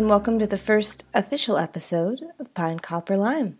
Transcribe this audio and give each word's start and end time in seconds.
and 0.00 0.08
welcome 0.08 0.38
to 0.38 0.46
the 0.46 0.56
first 0.56 1.04
official 1.12 1.58
episode 1.58 2.22
of 2.38 2.54
Pine 2.54 2.78
Copper 2.78 3.18
Lime, 3.18 3.58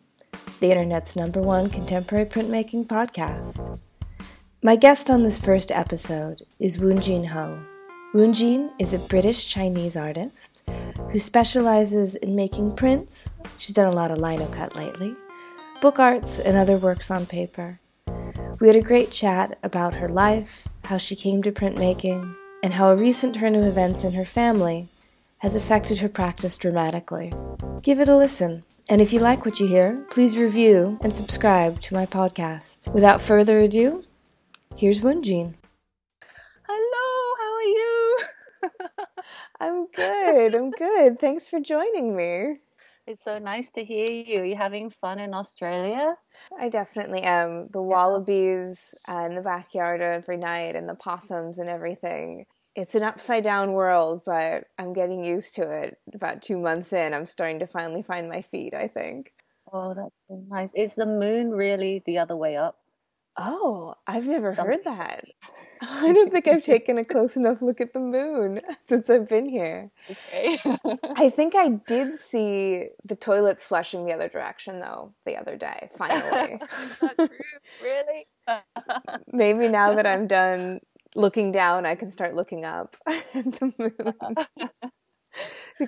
the 0.59 0.71
internet's 0.71 1.15
number 1.15 1.39
one 1.39 1.69
contemporary 1.69 2.25
printmaking 2.25 2.87
podcast. 2.87 3.79
My 4.63 4.75
guest 4.75 5.11
on 5.11 5.23
this 5.23 5.39
first 5.39 5.71
episode 5.71 6.41
is 6.59 6.79
Wuon-Gean 6.79 7.25
Ho. 7.25 7.63
Wuon-Gean 8.15 8.71
is 8.79 8.95
a 8.95 8.99
British 8.99 9.49
Chinese 9.49 9.99
artist 9.99 10.63
who 11.13 11.19
specializes 11.19 12.15
in 12.15 12.35
making 12.35 12.75
prints. 12.75 13.29
She's 13.59 13.75
done 13.75 13.93
a 13.93 13.95
lot 13.95 14.11
of 14.11 14.17
lino 14.17 14.47
cut 14.47 14.75
lately, 14.75 15.15
book 15.83 15.99
arts, 15.99 16.39
and 16.39 16.57
other 16.57 16.79
works 16.79 17.11
on 17.11 17.27
paper. 17.27 17.81
We 18.61 18.67
had 18.67 18.77
a 18.77 18.81
great 18.81 19.11
chat 19.11 19.59
about 19.63 19.97
her 19.97 20.09
life, 20.09 20.67
how 20.85 20.97
she 20.97 21.17
came 21.17 21.43
to 21.43 21.53
printmaking, 21.53 22.35
and 22.63 22.73
how 22.73 22.89
a 22.89 22.97
recent 22.97 23.35
turn 23.35 23.55
of 23.55 23.65
events 23.65 24.05
in 24.05 24.15
her 24.15 24.25
family 24.25 24.89
has 25.41 25.57
affected 25.57 25.99
her 25.99 26.09
practice 26.09 26.57
dramatically. 26.57 27.33
Give 27.83 28.01
it 28.01 28.09
a 28.09 28.17
listen. 28.17 28.63
And 28.89 29.01
if 29.01 29.13
you 29.13 29.21
like 29.21 29.45
what 29.45 29.61
you 29.61 29.67
hear, 29.67 30.05
please 30.11 30.37
review 30.37 30.99
and 31.03 31.15
subscribe 31.15 31.81
to 31.83 31.95
my 31.95 32.07
podcast. 32.07 32.93
Without 32.93 33.21
further 33.21 33.61
ado, 33.61 34.05
here's 34.77 35.01
Wuon-Gean. 35.01 35.57
Hello, 36.69 37.37
how 37.41 37.55
are 37.55 37.63
you? 37.63 38.19
I'm 39.61 39.87
good. 39.95 40.55
I'm 40.55 40.71
good. 40.71 41.21
Thanks 41.21 41.49
for 41.49 41.61
joining 41.61 42.17
me. 42.17 42.59
It's 43.07 43.25
so 43.25 43.39
nice 43.39 43.71
to 43.73 43.85
hear 43.85 44.09
you. 44.09 44.41
Are 44.41 44.45
you 44.45 44.57
having 44.57 44.91
fun 44.91 45.19
in 45.19 45.35
Australia? 45.35 46.17
I 46.59 46.69
definitely 46.69 47.23
am. 47.23 47.69
The 47.73 47.83
wallabies 47.83 48.79
uh, 49.09 49.25
in 49.27 49.35
the 49.35 49.41
backyard 49.41 50.01
every 50.01 50.37
night 50.37 50.77
and 50.77 50.89
the 50.89 50.95
possums 50.95 51.59
and 51.59 51.69
everything 51.69 52.47
it's 52.77 52.95
an 52.95 53.03
upside 53.03 53.45
down 53.45 53.73
world, 53.73 54.23
but 54.25 54.65
I'm 54.79 54.93
getting 54.93 55.25
used 55.25 55.57
to 55.57 55.71
it. 55.71 55.99
About 56.15 56.43
two 56.43 56.59
months 56.59 56.93
in, 56.93 57.15
I'm 57.15 57.27
starting 57.27 57.59
to 57.61 57.67
finally 57.67 58.03
find 58.03 58.29
my 58.29 58.43
feet, 58.43 58.75
I 58.75 58.87
think. 58.87 59.33
Oh, 59.73 59.95
that's 59.95 60.25
so 60.29 60.43
nice. 60.49 60.71
Is 60.75 60.95
the 60.95 61.07
moon 61.07 61.51
really 61.51 62.03
the 62.07 62.19
other 62.19 62.37
way 62.37 62.57
up? 62.57 62.79
Oh, 63.37 63.95
I've 64.07 64.27
never 64.27 64.55
Some... 64.55 64.67
heard 64.67 64.85
that. 64.85 65.25
I 65.83 66.13
don't 66.13 66.31
think 66.31 66.47
I've 66.47 66.63
taken 66.63 66.99
a 66.99 67.05
close 67.05 67.37
enough 67.37 67.63
look 67.63 67.81
at 67.81 67.95
the 67.95 68.01
moon 68.01 68.61
since 68.87 69.09
I've 69.09 69.29
been 69.29 69.49
here. 69.49 69.91
Okay. 70.11 70.61
I 71.17 71.31
think 71.31 71.55
I 71.55 71.69
did 71.69 72.19
see 72.19 72.89
the 73.05 73.17
toilets 73.17 73.65
flushing 73.65 74.05
the 74.05 74.13
other 74.13 74.29
direction 74.29 74.81
though 74.81 75.15
the 75.25 75.37
other 75.37 75.57
day, 75.57 75.89
finally. 75.97 76.61
really? 77.83 78.27
Maybe 79.33 79.69
now 79.69 79.95
that 79.95 80.07
I'm 80.07 80.27
done 80.27 80.81
looking 81.15 81.51
down, 81.51 81.87
I 81.87 81.95
can 81.95 82.11
start 82.11 82.35
looking 82.35 82.65
up 82.65 82.97
at 83.07 83.25
the 83.33 83.73
moon. 83.79 84.15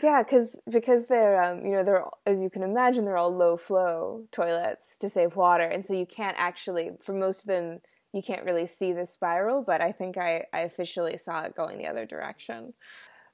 yeah, 0.03 0.23
because 0.23 0.57
because 0.71 1.07
they're 1.07 1.43
um, 1.43 1.67
you 1.67 1.73
know 1.73 1.83
they're 1.85 2.05
as 2.25 2.41
you 2.41 2.49
can 2.49 2.63
imagine 2.63 3.05
they're 3.05 3.19
all 3.19 3.37
low 3.37 3.59
flow 3.59 4.25
toilets 4.33 4.97
to 5.01 5.11
save 5.11 5.37
water, 5.37 5.65
and 5.65 5.85
so 5.85 5.93
you 5.93 6.07
can't 6.07 6.37
actually 6.39 6.93
for 7.03 7.13
most 7.13 7.43
of 7.43 7.49
them 7.49 7.81
you 8.13 8.23
can't 8.23 8.45
really 8.45 8.67
see 8.67 8.93
the 8.93 9.07
spiral. 9.07 9.63
But 9.63 9.81
I 9.81 9.93
think 9.93 10.17
I 10.17 10.45
I 10.53 10.61
officially 10.61 11.19
saw 11.19 11.43
it 11.43 11.57
going 11.57 11.79
the 11.79 11.87
other 11.87 12.07
direction. 12.07 12.73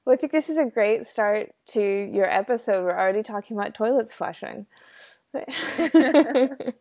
Well, 0.05 0.13
I 0.13 0.17
think 0.17 0.31
this 0.31 0.49
is 0.49 0.57
a 0.57 0.65
great 0.65 1.05
start 1.05 1.51
to 1.71 1.81
your 1.81 2.25
episode. 2.25 2.83
We're 2.83 2.97
already 2.97 3.23
talking 3.23 3.57
about 3.57 3.73
toilets 3.73 4.13
flushing. 4.13 4.65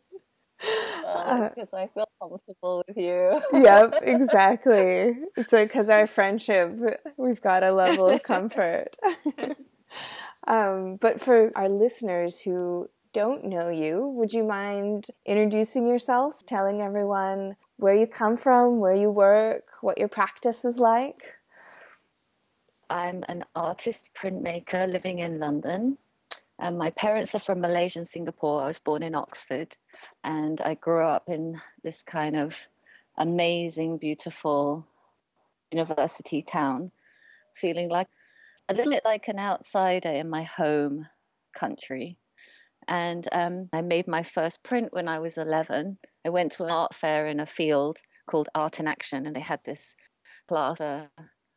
Uh, 1.06 1.48
because 1.48 1.72
uh, 1.72 1.76
I 1.76 1.88
feel 1.88 2.08
comfortable 2.20 2.84
with 2.86 2.96
you. 2.96 3.40
yep, 3.52 3.94
exactly. 4.02 5.16
It's 5.36 5.52
like 5.52 5.68
because 5.68 5.88
our 5.88 6.06
friendship, 6.06 6.72
we've 7.16 7.40
got 7.40 7.62
a 7.62 7.72
level 7.72 8.08
of 8.08 8.22
comfort. 8.22 8.88
um, 10.46 10.96
but 10.96 11.20
for 11.20 11.50
our 11.56 11.68
listeners 11.68 12.40
who 12.40 12.88
don't 13.12 13.44
know 13.44 13.68
you, 13.68 14.12
would 14.16 14.32
you 14.32 14.44
mind 14.44 15.06
introducing 15.24 15.86
yourself, 15.86 16.34
telling 16.46 16.82
everyone 16.82 17.56
where 17.78 17.94
you 17.94 18.06
come 18.06 18.36
from, 18.36 18.80
where 18.80 18.94
you 18.94 19.08
work, 19.08 19.64
what 19.80 19.98
your 19.98 20.08
practice 20.08 20.64
is 20.64 20.78
like? 20.78 21.36
I'm 22.90 23.24
an 23.28 23.44
artist 23.54 24.08
printmaker 24.20 24.90
living 24.90 25.20
in 25.20 25.38
London. 25.38 25.96
And 26.58 26.76
my 26.76 26.90
parents 26.90 27.36
are 27.36 27.40
from 27.40 27.60
Malaysia 27.60 28.00
and 28.00 28.08
Singapore. 28.08 28.62
I 28.62 28.66
was 28.66 28.80
born 28.80 29.04
in 29.04 29.14
Oxford 29.14 29.76
and 30.24 30.60
I 30.60 30.74
grew 30.74 31.04
up 31.04 31.28
in 31.28 31.60
this 31.84 32.02
kind 32.04 32.36
of 32.36 32.54
amazing, 33.16 33.98
beautiful 33.98 34.84
university 35.70 36.42
town, 36.42 36.90
feeling 37.54 37.88
like 37.88 38.08
a 38.68 38.74
little 38.74 38.92
bit 38.92 39.04
like 39.04 39.28
an 39.28 39.38
outsider 39.38 40.10
in 40.10 40.28
my 40.28 40.42
home 40.42 41.06
country. 41.56 42.18
And 42.88 43.28
um, 43.32 43.68
I 43.72 43.82
made 43.82 44.08
my 44.08 44.22
first 44.22 44.62
print 44.62 44.88
when 44.92 45.08
I 45.08 45.18
was 45.18 45.36
11. 45.36 45.98
I 46.24 46.28
went 46.30 46.52
to 46.52 46.64
an 46.64 46.70
art 46.70 46.94
fair 46.94 47.26
in 47.26 47.40
a 47.40 47.46
field 47.46 47.98
called 48.26 48.48
Art 48.54 48.80
in 48.80 48.88
Action, 48.88 49.26
and 49.26 49.36
they 49.36 49.40
had 49.40 49.60
this 49.64 49.94
class. 50.48 50.80
Uh, 50.80 51.06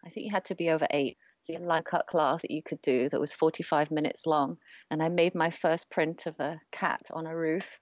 I 0.05 0.09
think 0.09 0.25
you 0.25 0.31
had 0.31 0.45
to 0.45 0.55
be 0.55 0.69
over 0.69 0.87
eight. 0.91 1.17
So 1.39 1.57
a 1.57 1.59
line 1.59 1.83
cut 1.83 2.05
class 2.05 2.41
that 2.43 2.51
you 2.51 2.61
could 2.61 2.81
do 2.81 3.09
that 3.09 3.19
was 3.19 3.33
45 3.33 3.89
minutes 3.89 4.27
long. 4.27 4.57
And 4.91 5.01
I 5.01 5.09
made 5.09 5.33
my 5.33 5.49
first 5.49 5.89
print 5.89 6.27
of 6.27 6.39
a 6.39 6.59
cat 6.71 7.01
on 7.11 7.25
a 7.25 7.35
roof 7.35 7.79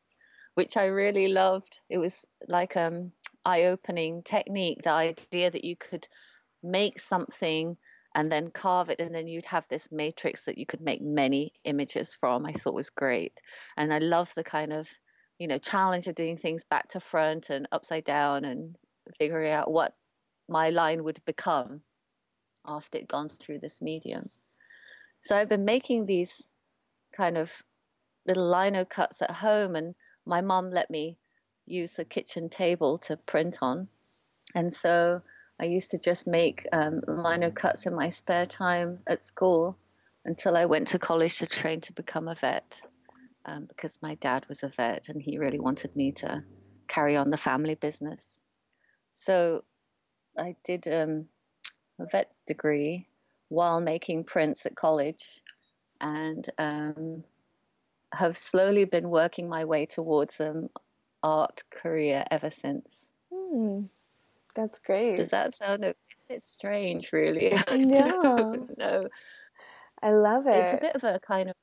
which 0.60 0.76
I 0.76 0.88
really 0.88 1.30
loved. 1.30 1.80
It 1.90 2.00
was 2.00 2.26
like 2.50 2.76
um 2.76 3.14
eye-opening 3.46 4.24
technique, 4.24 4.82
the 4.84 4.90
idea 4.90 5.50
that 5.50 5.64
you 5.64 5.78
could 5.78 6.06
make 6.62 7.00
something 7.00 7.78
and 8.16 8.32
then 8.32 8.50
carve 8.50 8.90
it 8.90 9.00
and 9.00 9.14
then 9.14 9.28
you'd 9.28 9.46
have 9.46 9.68
this 9.68 9.92
matrix 9.92 10.46
that 10.46 10.58
you 10.58 10.66
could 10.66 10.82
make 10.82 11.02
many 11.02 11.54
images 11.64 12.16
from 12.16 12.46
i 12.46 12.52
thought 12.54 12.74
was 12.74 12.90
great 12.90 13.40
and 13.78 13.94
i 13.94 14.00
love 14.00 14.34
the 14.36 14.44
kind 14.44 14.74
of 14.74 14.90
you 15.38 15.48
know 15.48 15.58
challenge 15.58 16.08
of 16.08 16.16
doing 16.16 16.38
things 16.38 16.64
back 16.64 16.88
to 16.90 17.00
front 17.00 17.50
and 17.50 17.68
upside 17.72 18.04
down 18.04 18.46
and 18.46 18.76
figuring 19.18 19.52
out 19.52 19.72
what 19.72 19.96
my 20.48 20.70
line 20.70 21.04
would 21.04 21.22
become 21.26 21.82
after 22.66 22.98
it 22.98 23.08
gone 23.08 23.30
through 23.30 23.60
this 23.60 23.82
medium 23.82 24.30
so 25.22 25.36
i've 25.36 25.50
been 25.50 25.66
making 25.66 26.06
these 26.06 26.50
kind 27.16 27.38
of 27.38 27.52
little 28.26 28.50
lino 28.50 28.86
cuts 28.86 29.22
at 29.22 29.32
home 29.32 29.76
and 29.76 29.96
my 30.26 30.42
mom 30.42 30.70
let 30.70 30.90
me 30.90 31.18
use 31.70 31.94
the 31.94 32.06
kitchen 32.06 32.50
table 32.50 32.98
to 32.98 33.18
print 33.18 33.60
on. 33.62 33.88
And 34.56 34.74
so 34.74 35.22
I 35.60 35.66
used 35.66 35.92
to 35.92 35.98
just 35.98 36.26
make 36.26 36.68
um, 36.72 37.02
cuts 37.54 37.86
in 37.86 37.94
my 37.94 38.10
spare 38.10 38.46
time 38.46 39.00
at 39.06 39.24
school 39.24 39.78
until 40.24 40.56
I 40.56 40.66
went 40.66 40.90
to 40.90 41.00
college 41.00 41.40
to 41.40 41.48
train 41.48 41.82
to 41.82 41.94
become 41.94 42.28
a 42.28 42.36
vet 42.36 42.82
um, 43.46 43.66
because 43.66 44.00
my 44.02 44.16
dad 44.16 44.46
was 44.48 44.64
a 44.64 44.70
vet 44.70 45.10
and 45.10 45.22
he 45.22 45.38
really 45.38 45.60
wanted 45.60 45.96
me 45.96 46.14
to 46.14 46.44
carry 46.88 47.18
on 47.18 47.30
the 47.30 47.38
family 47.38 47.76
business. 47.76 48.44
So 49.14 49.64
I 50.38 50.56
did 50.64 50.88
um, 50.88 51.26
a 52.00 52.06
vet 52.06 52.32
degree 52.48 53.08
while 53.50 53.82
making 53.82 54.24
prints 54.24 54.66
at 54.66 54.76
college 54.76 55.42
and 56.00 56.50
um, 56.58 57.24
have 58.14 58.38
slowly 58.38 58.86
been 58.86 59.10
working 59.10 59.50
my 59.50 59.66
way 59.66 59.86
towards 59.86 60.40
an 60.40 60.70
art 61.22 61.64
career 61.70 62.24
ever 62.32 62.50
since. 62.50 63.12
Hmm. 63.34 63.86
That's 64.60 64.80
great. 64.80 65.16
Does 65.16 65.30
that 65.30 65.56
sound 65.56 65.86
a 65.86 65.96
bit 66.28 66.44
strange, 66.44 67.14
really? 67.14 67.58
No. 67.72 68.68
no. 68.78 69.08
I 70.04 70.12
love 70.12 70.48
it. 70.48 70.56
It's 70.56 70.74
a 70.74 70.78
bit 70.78 70.96
of 70.96 71.04
a 71.06 71.20
kind 71.20 71.50
of, 71.50 71.56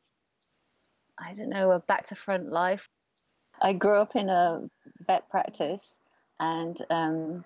I 1.19 1.35
don't 1.35 1.50
know, 1.50 1.73
a 1.73 1.81
back 1.81 2.06
to 2.06 2.15
front 2.15 2.50
life. 2.50 2.88
I 3.61 3.75
grew 3.75 3.97
up 3.97 4.17
in 4.17 4.31
a 4.31 4.62
vet 5.06 5.29
practice, 5.29 5.99
and 6.41 6.81
um, 6.88 7.44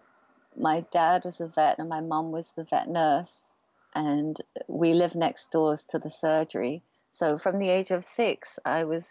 my 0.56 0.84
dad 0.92 1.25
was 1.25 1.40
a 1.40 1.48
vet, 1.48 1.80
and 1.80 1.88
my 1.88 2.00
mum 2.00 2.30
was 2.30 2.52
the 2.52 2.64
vet 2.64 2.88
nurse, 2.88 3.50
and 3.92 4.36
we 4.69 4.94
lived 4.94 5.16
next 5.16 5.50
doors 5.50 5.84
to 5.90 5.98
the 5.98 6.10
surgery. 6.10 6.82
So 7.10 7.38
from 7.38 7.58
the 7.58 7.70
age 7.70 7.90
of 7.90 8.04
six, 8.04 8.56
I 8.64 8.84
was, 8.84 9.04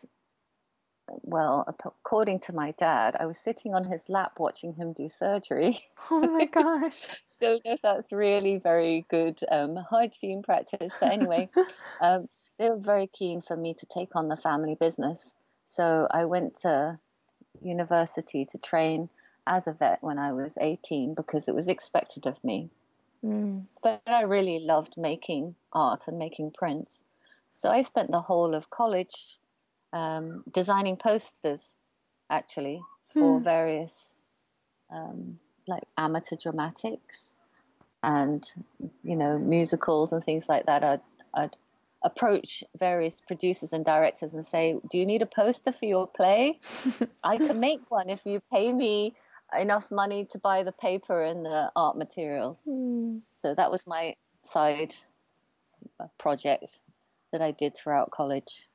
well, 1.23 1.65
according 1.67 2.39
to 2.41 2.53
my 2.53 2.71
dad, 2.71 3.15
I 3.19 3.25
was 3.25 3.37
sitting 3.37 3.73
on 3.73 3.83
his 3.83 4.09
lap 4.09 4.33
watching 4.39 4.73
him 4.73 4.93
do 4.93 5.09
surgery. 5.09 5.81
Oh 6.11 6.19
my 6.19 6.45
gosh. 6.51 7.05
Don't 7.41 7.63
know 7.65 7.73
if 7.73 7.81
that's 7.81 8.11
really 8.11 8.57
very 8.57 9.05
good 9.09 9.39
um, 9.49 9.75
hygiene 9.75 10.41
practice, 10.43 10.93
but 10.99 11.11
anyway, 11.11 11.49
um, 12.01 12.27
they 12.57 12.69
were 12.69 12.77
very 12.77 13.07
keen 13.07 13.41
for 13.41 13.55
me 13.55 13.73
to 13.75 13.85
take 13.85 14.15
on 14.15 14.27
the 14.27 14.37
family 14.37 14.75
business. 14.75 15.33
So 15.65 16.07
I 16.11 16.25
went 16.25 16.55
to 16.61 16.99
university 17.61 18.45
to 18.45 18.57
train 18.57 19.09
as 19.47 19.67
a 19.67 19.73
vet 19.73 20.03
when 20.03 20.19
I 20.19 20.33
was 20.33 20.57
18 20.59 21.15
because 21.15 21.47
it 21.47 21.55
was 21.55 21.67
expected 21.67 22.25
of 22.25 22.41
me. 22.43 22.69
Mm. 23.23 23.65
But 23.81 24.01
I 24.05 24.21
really 24.21 24.59
loved 24.59 24.95
making 24.97 25.55
art 25.73 26.07
and 26.07 26.19
making 26.19 26.51
prints. 26.51 27.03
So 27.51 27.69
I 27.69 27.81
spent 27.81 28.11
the 28.11 28.21
whole 28.21 28.53
of 28.53 28.69
college 28.69 29.38
um, 29.93 30.43
designing 30.51 30.97
posters, 30.97 31.75
actually, 32.29 32.81
for 33.13 33.37
hmm. 33.37 33.43
various 33.43 34.15
um, 34.91 35.39
like 35.67 35.83
amateur 35.97 36.35
dramatics 36.35 37.37
and 38.01 38.49
you 39.03 39.15
know 39.15 39.37
musicals 39.37 40.13
and 40.13 40.23
things 40.23 40.47
like 40.47 40.65
that. 40.65 40.83
I'd, 40.83 41.01
I'd 41.33 41.55
approach 42.03 42.63
various 42.79 43.21
producers 43.21 43.73
and 43.73 43.83
directors 43.83 44.33
and 44.33 44.45
say, 44.45 44.77
Do 44.89 44.97
you 44.97 45.05
need 45.05 45.21
a 45.21 45.25
poster 45.25 45.71
for 45.71 45.85
your 45.85 46.07
play? 46.07 46.59
I 47.23 47.37
can 47.37 47.59
make 47.69 47.89
one 47.89 48.09
if 48.09 48.25
you 48.25 48.41
pay 48.51 48.71
me 48.71 49.15
enough 49.57 49.89
money 49.91 50.25
to 50.25 50.37
buy 50.37 50.63
the 50.63 50.71
paper 50.71 51.23
and 51.23 51.45
the 51.45 51.71
art 51.75 51.97
materials. 51.97 52.63
Mm. 52.67 53.21
So 53.39 53.55
that 53.55 53.71
was 53.71 53.87
my 53.87 54.15
side 54.43 54.93
uh, 55.99 56.07
project 56.17 56.81
that 57.31 57.41
I 57.41 57.51
did 57.51 57.75
throughout 57.75 58.11
college. 58.11 58.67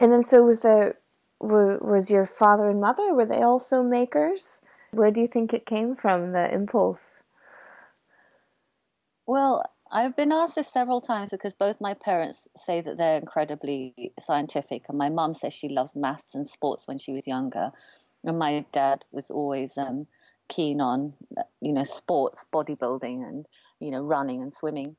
And 0.00 0.10
then, 0.10 0.22
so 0.22 0.42
was 0.42 0.60
there, 0.60 0.96
was 1.40 2.10
your 2.10 2.24
father 2.26 2.70
and 2.70 2.80
mother, 2.80 3.14
were 3.14 3.26
they 3.26 3.42
also 3.42 3.82
makers? 3.82 4.62
Where 4.92 5.10
do 5.10 5.20
you 5.20 5.28
think 5.28 5.52
it 5.52 5.66
came 5.66 5.94
from, 5.94 6.32
the 6.32 6.52
impulse? 6.52 7.16
Well, 9.26 9.62
I've 9.92 10.16
been 10.16 10.32
asked 10.32 10.54
this 10.54 10.68
several 10.68 11.00
times 11.00 11.30
because 11.30 11.52
both 11.52 11.80
my 11.80 11.94
parents 11.94 12.48
say 12.56 12.80
that 12.80 12.96
they're 12.96 13.18
incredibly 13.18 14.12
scientific, 14.18 14.84
and 14.88 14.96
my 14.96 15.10
mum 15.10 15.34
says 15.34 15.52
she 15.52 15.68
loves 15.68 15.94
maths 15.94 16.34
and 16.34 16.46
sports 16.46 16.88
when 16.88 16.96
she 16.96 17.12
was 17.12 17.26
younger, 17.26 17.70
and 18.24 18.38
my 18.38 18.64
dad 18.72 19.04
was 19.12 19.30
always 19.30 19.76
um, 19.76 20.06
keen 20.48 20.80
on, 20.80 21.12
you 21.60 21.72
know, 21.72 21.84
sports, 21.84 22.44
bodybuilding, 22.52 23.28
and 23.28 23.46
you 23.80 23.90
know, 23.90 24.02
running 24.02 24.42
and 24.42 24.52
swimming. 24.52 24.96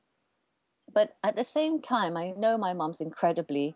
But 0.93 1.15
at 1.23 1.35
the 1.35 1.43
same 1.43 1.81
time, 1.81 2.17
I 2.17 2.31
know 2.31 2.57
my 2.57 2.73
mum's 2.73 2.99
incredibly 2.99 3.75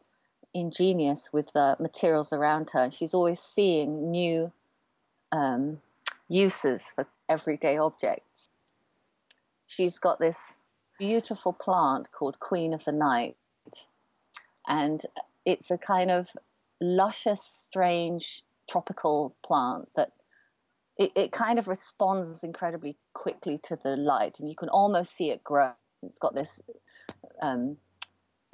ingenious 0.56 1.31
with 1.31 1.52
the 1.54 1.75
materials 1.80 2.34
around 2.34 2.72
her. 2.72 2.90
She's 2.90 3.13
always 3.13 3.40
seeing 3.40 4.10
new 4.10 4.52
um, 5.31 5.81
uses 6.30 6.94
for 6.96 7.06
everyday 7.30 7.78
objects. 7.78 8.50
She's 9.68 10.00
got 10.00 10.18
this 10.18 10.42
beautiful 10.98 11.52
plant 11.54 12.10
called 12.12 12.40
Queen 12.40 12.74
of 12.74 12.86
the 12.86 12.94
Night. 12.94 13.36
And 14.68 15.02
it's 15.46 15.69
a 15.69 15.78
kind 15.78 16.10
of 16.10 16.30
luscious, 16.80 17.44
strange 17.44 18.44
tropical 18.69 19.36
plant 19.46 19.90
that 19.96 20.12
it, 20.98 21.12
it 21.16 21.31
kind 21.31 21.60
of 21.60 21.68
responds 21.68 22.44
incredibly 22.44 22.96
quickly 23.13 23.58
to 23.63 23.78
the 23.84 23.98
light, 23.98 24.40
and 24.40 24.48
you 24.48 24.56
can 24.56 24.69
almost 24.69 25.16
see 25.16 25.30
it 25.30 25.44
grow. 25.44 25.72
It's 26.01 26.18
got 26.18 26.34
this, 26.34 26.62
um, 27.42 27.78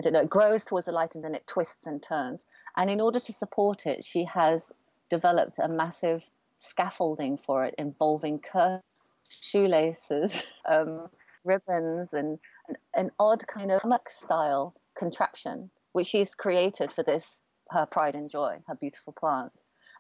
I 0.01 0.03
don't 0.03 0.13
know, 0.13 0.21
it 0.21 0.31
grows 0.31 0.65
towards 0.65 0.88
the 0.88 0.92
light 0.92 1.13
and 1.13 1.24
then 1.24 1.36
it 1.36 1.45
twists 1.45 1.86
and 1.86 2.01
turns. 2.01 2.44
And 2.75 2.89
in 2.89 3.00
order 3.00 3.19
to 3.19 3.31
support 3.31 3.86
it, 3.86 4.03
she 4.03 4.24
has 4.25 4.71
developed 5.12 5.59
a 5.59 5.68
massive 5.68 6.27
scaffolding 6.57 7.38
for 7.38 7.65
it 7.65 7.75
involving 7.77 8.39
curved 8.39 8.81
shoelaces, 9.30 10.44
um, 10.68 11.07
ribbons 11.44 12.15
and 12.15 12.39
an, 12.68 12.77
an 12.95 13.12
odd 13.19 13.45
kind 13.45 13.71
of 13.71 13.83
hammock 13.83 14.09
style 14.09 14.74
contraption, 14.95 15.69
which 15.92 16.07
she's 16.07 16.33
created 16.33 16.92
for 16.92 17.04
this, 17.04 17.39
her 17.69 17.86
pride 17.86 18.15
and 18.15 18.31
joy, 18.31 18.57
her 18.68 18.74
beautiful 18.74 19.13
plant. 19.13 19.51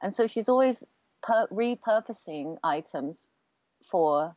And 0.01 0.15
so 0.15 0.25
she's 0.25 0.49
always 0.49 0.83
per- 1.21 1.47
repurposing 1.49 2.57
items 2.63 3.27
for 3.85 4.35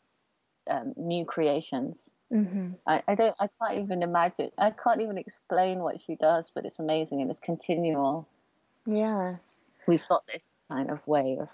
um, 0.68 0.92
new 0.98 1.24
creations. 1.24 2.10
Mm-hmm. 2.34 2.72
I, 2.86 3.02
I, 3.06 3.14
don't, 3.14 3.34
I 3.38 3.48
can't 3.60 3.84
even 3.84 4.02
imagine, 4.02 4.50
I 4.58 4.70
can't 4.70 5.00
even 5.00 5.18
explain 5.18 5.78
what 5.78 6.00
she 6.00 6.16
does, 6.16 6.50
but 6.52 6.64
it's 6.66 6.80
amazing 6.80 7.22
and 7.22 7.30
it's 7.30 7.40
continual. 7.40 8.26
Yeah. 8.86 9.36
We've 9.86 10.06
got 10.08 10.26
this 10.26 10.64
kind 10.68 10.90
of 10.90 11.06
way 11.06 11.38
of 11.40 11.48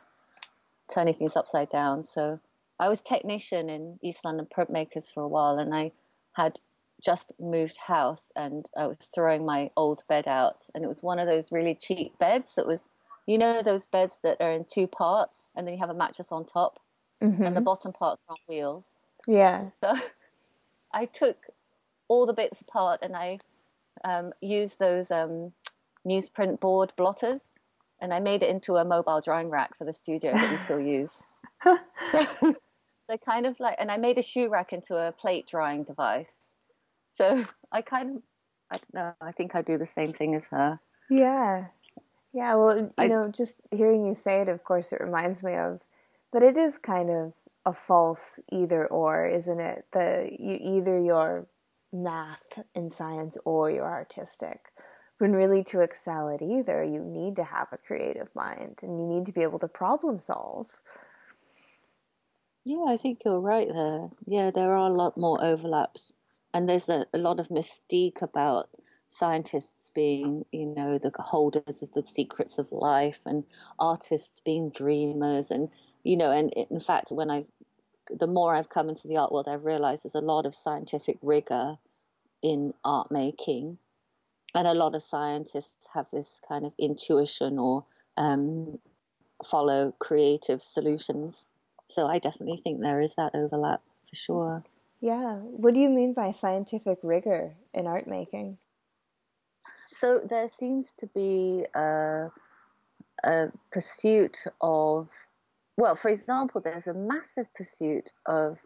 turning 0.93 1.15
things 1.15 1.37
upside 1.37 1.71
down. 1.71 2.05
So 2.05 2.41
I 2.79 2.89
was 2.89 3.03
technician 3.03 3.69
in 3.69 3.99
East 4.03 4.25
London 4.25 4.47
printmakers 4.47 5.13
for 5.13 5.23
a 5.23 5.29
while, 5.29 5.59
and 5.59 5.75
I 5.75 5.93
had 6.33 6.59
just 7.03 7.33
moved 7.39 7.77
house, 7.77 8.33
and 8.35 8.67
I 8.77 8.87
was 8.87 8.97
throwing 8.97 9.45
my 9.45 9.71
old 9.77 10.03
bed 10.09 10.27
out, 10.27 10.67
and 10.75 10.83
it 10.83 10.87
was 10.89 11.03
one 11.03 11.19
of 11.19 11.27
those 11.27 11.53
really 11.53 11.75
cheap 11.75 12.19
beds 12.19 12.55
that 12.55 12.67
was, 12.67 12.89
you 13.27 13.37
know, 13.37 13.63
those 13.63 13.85
beds 13.87 14.19
that 14.23 14.41
are 14.41 14.53
in 14.53 14.65
two 14.65 14.87
parts, 14.87 15.37
and 15.55 15.67
then 15.67 15.75
you 15.75 15.81
have 15.81 15.91
a 15.91 15.95
mattress 15.95 16.33
on 16.33 16.47
top, 16.47 16.81
mm-hmm. 17.23 17.43
and 17.43 17.55
the 17.55 17.61
bottom 17.61 17.93
part's 17.93 18.25
on 18.29 18.37
wheels. 18.49 18.99
Yeah. 19.27 19.71
So 19.83 19.95
I 20.93 21.07
took 21.07 21.37
all 22.09 22.27
the 22.27 22.33
bits 22.33 22.61
apart, 22.61 23.01
and 23.03 23.17
I 23.17 23.39
um, 24.05 24.33
used 24.41 24.79
those 24.79 25.11
um, 25.11 25.53
newsprint 26.07 26.61
board 26.61 26.93
blotters, 26.97 27.55
and 28.01 28.13
I 28.13 28.21
made 28.21 28.43
it 28.43 28.51
into 28.51 28.77
a 28.77 28.85
mobile 28.85 29.21
drying 29.21 29.51
rack 29.51 29.77
for 29.77 29.85
the 29.85 29.93
studio 29.93 30.33
that 30.33 30.51
we 30.51 30.57
still 30.57 30.81
use. 30.81 31.23
so, 31.63 32.55
they 33.09 33.19
kind 33.19 33.47
of 33.47 33.59
like, 33.61 33.77
and 33.79 33.91
I 33.91 33.97
made 33.97 34.19
a 34.19 34.23
shoe 34.23 34.49
rack 34.49 34.73
into 34.73 34.97
a 34.97 35.13
plate 35.13 35.47
drying 35.47 35.85
device. 35.85 36.33
So 37.11 37.45
I 37.73 37.83
kind 37.83 38.17
of, 38.17 38.23
I 38.73 38.77
don't 38.77 38.95
know, 38.95 39.13
I 39.21 39.33
think 39.33 39.55
I 39.55 39.63
do 39.63 39.79
the 39.79 39.87
same 39.87 40.13
thing 40.13 40.35
as 40.35 40.47
her. 40.49 40.81
Yeah. 41.11 41.67
Yeah. 42.33 42.55
Well, 42.55 42.79
you 42.79 42.93
I, 42.97 43.09
know, 43.09 43.29
just 43.29 43.57
hearing 43.73 44.07
you 44.07 44.15
say 44.15 44.43
it, 44.43 44.49
of 44.49 44.63
course, 44.63 44.93
it 44.93 45.01
reminds 45.01 45.43
me 45.43 45.55
of 45.55 45.81
but 46.33 46.43
it 46.43 46.57
is 46.57 46.79
kind 46.79 47.11
of 47.11 47.33
a 47.67 47.73
false 47.73 48.41
either 48.51 48.87
or, 48.87 49.27
isn't 49.27 49.61
it? 49.61 49.85
The 49.93 50.31
you 50.39 50.59
either 50.61 50.99
you're 50.99 51.47
math 51.93 52.63
and 52.75 52.93
science 52.93 53.37
or 53.45 53.71
you're 53.71 53.91
artistic. 53.91 54.73
When 55.19 55.33
really 55.33 55.63
to 55.65 55.81
excel 55.81 56.31
at 56.31 56.41
either, 56.41 56.83
you 56.83 57.01
need 57.05 57.37
to 57.37 57.45
have 57.45 57.69
a 57.73 57.77
creative 57.77 58.29
mind 58.35 58.79
and 58.83 58.99
you 58.99 59.07
need 59.07 59.27
to 59.27 59.33
be 59.33 59.43
able 59.43 59.59
to 59.59 59.69
problem 59.69 60.19
solve. 60.19 60.69
Yeah, 62.65 62.85
I 62.89 62.97
think 62.97 63.23
you're 63.25 63.41
right 63.41 63.69
there. 63.71 64.09
Yeah, 64.27 64.51
there 64.51 64.75
are 64.75 64.89
a 64.89 64.95
lot 64.95 65.19
more 65.19 65.45
overlaps. 65.45 66.15
And 66.55 66.69
there's 66.69 66.89
a, 66.89 67.07
a 67.13 67.19
lot 67.19 67.39
of 67.39 67.49
mystique 67.49 68.23
about 68.23 68.71
scientists 69.09 69.91
being, 69.95 70.47
you 70.53 70.67
know, 70.67 70.99
the 70.99 71.13
holders 71.19 71.83
of 71.83 71.93
the 71.93 72.03
secrets 72.03 72.59
of 72.59 72.73
life 72.73 73.21
and 73.27 73.45
artists 73.79 74.41
being 74.43 74.71
dreamers. 74.71 75.51
And, 75.51 75.69
you 76.03 76.17
know, 76.17 76.31
and 76.31 76.53
in 76.53 76.81
fact, 76.81 77.11
when 77.11 77.31
I, 77.31 77.45
the 78.11 78.27
more 78.27 78.55
I've 78.55 78.69
come 78.69 78.89
into 78.89 79.09
the 79.09 79.17
art 79.19 79.33
world, 79.33 79.49
I've 79.49 79.65
realized 79.65 80.05
there's 80.05 80.15
a 80.15 80.21
lot 80.21 80.47
of 80.47 80.55
scientific 80.55 81.19
rigor 81.23 81.77
in 82.43 82.75
art 82.85 83.11
making. 83.11 83.79
And 84.55 84.67
a 84.67 84.75
lot 84.75 84.95
of 84.95 85.03
scientists 85.03 85.87
have 85.95 86.07
this 86.13 86.41
kind 86.49 86.67
of 86.67 86.73
intuition 86.79 87.59
or 87.59 87.85
um, 88.17 88.79
follow 89.45 89.95
creative 89.99 90.63
solutions 90.63 91.49
so 91.91 92.07
I 92.07 92.21
definitely 92.21 92.59
think 92.59 92.81
there 92.81 93.01
is 93.01 93.15
that 93.17 93.35
overlap 93.35 93.83
for 94.09 94.17
sure. 94.17 94.65
Yeah. 95.01 95.35
What 95.37 95.75
do 95.75 95.81
you 95.81 95.89
mean 95.89 96.13
by 96.15 96.31
scientific 96.31 96.99
rigor 97.03 97.55
in 97.75 97.87
art 97.87 98.07
making? 98.07 98.59
So 99.89 100.21
there 100.29 100.49
seems 100.49 100.93
to 100.99 101.07
be 101.09 101.67
a, 101.75 102.29
a 103.25 103.47
pursuit 103.73 104.39
of, 104.61 105.09
well, 105.81 105.97
for 105.97 106.09
example, 106.09 106.61
there's 106.61 106.87
a 106.87 106.95
massive 106.95 107.53
pursuit 107.55 108.13
of 108.27 108.59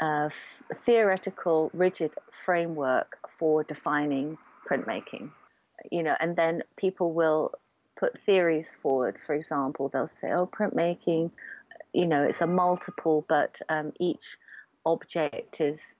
a 0.00 0.30
theoretical, 0.74 1.70
rigid 1.74 2.12
framework 2.30 3.18
for 3.28 3.62
defining 3.62 4.38
printmaking. 4.68 5.30
You 5.90 6.02
know, 6.02 6.16
and 6.18 6.34
then 6.36 6.62
people 6.76 7.12
will 7.12 7.52
put 7.96 8.20
theories 8.20 8.74
forward. 8.82 9.18
For 9.18 9.34
example, 9.34 9.88
they'll 9.88 10.06
say, 10.06 10.32
"Oh, 10.32 10.46
printmaking 10.46 11.30
you 11.92 12.06
know, 12.06 12.22
it's 12.22 12.40
a 12.40 12.46
multiple, 12.46 13.24
but 13.28 13.60
um, 13.68 13.92
each 14.00 14.36
object 14.86 15.60
is 15.60 15.94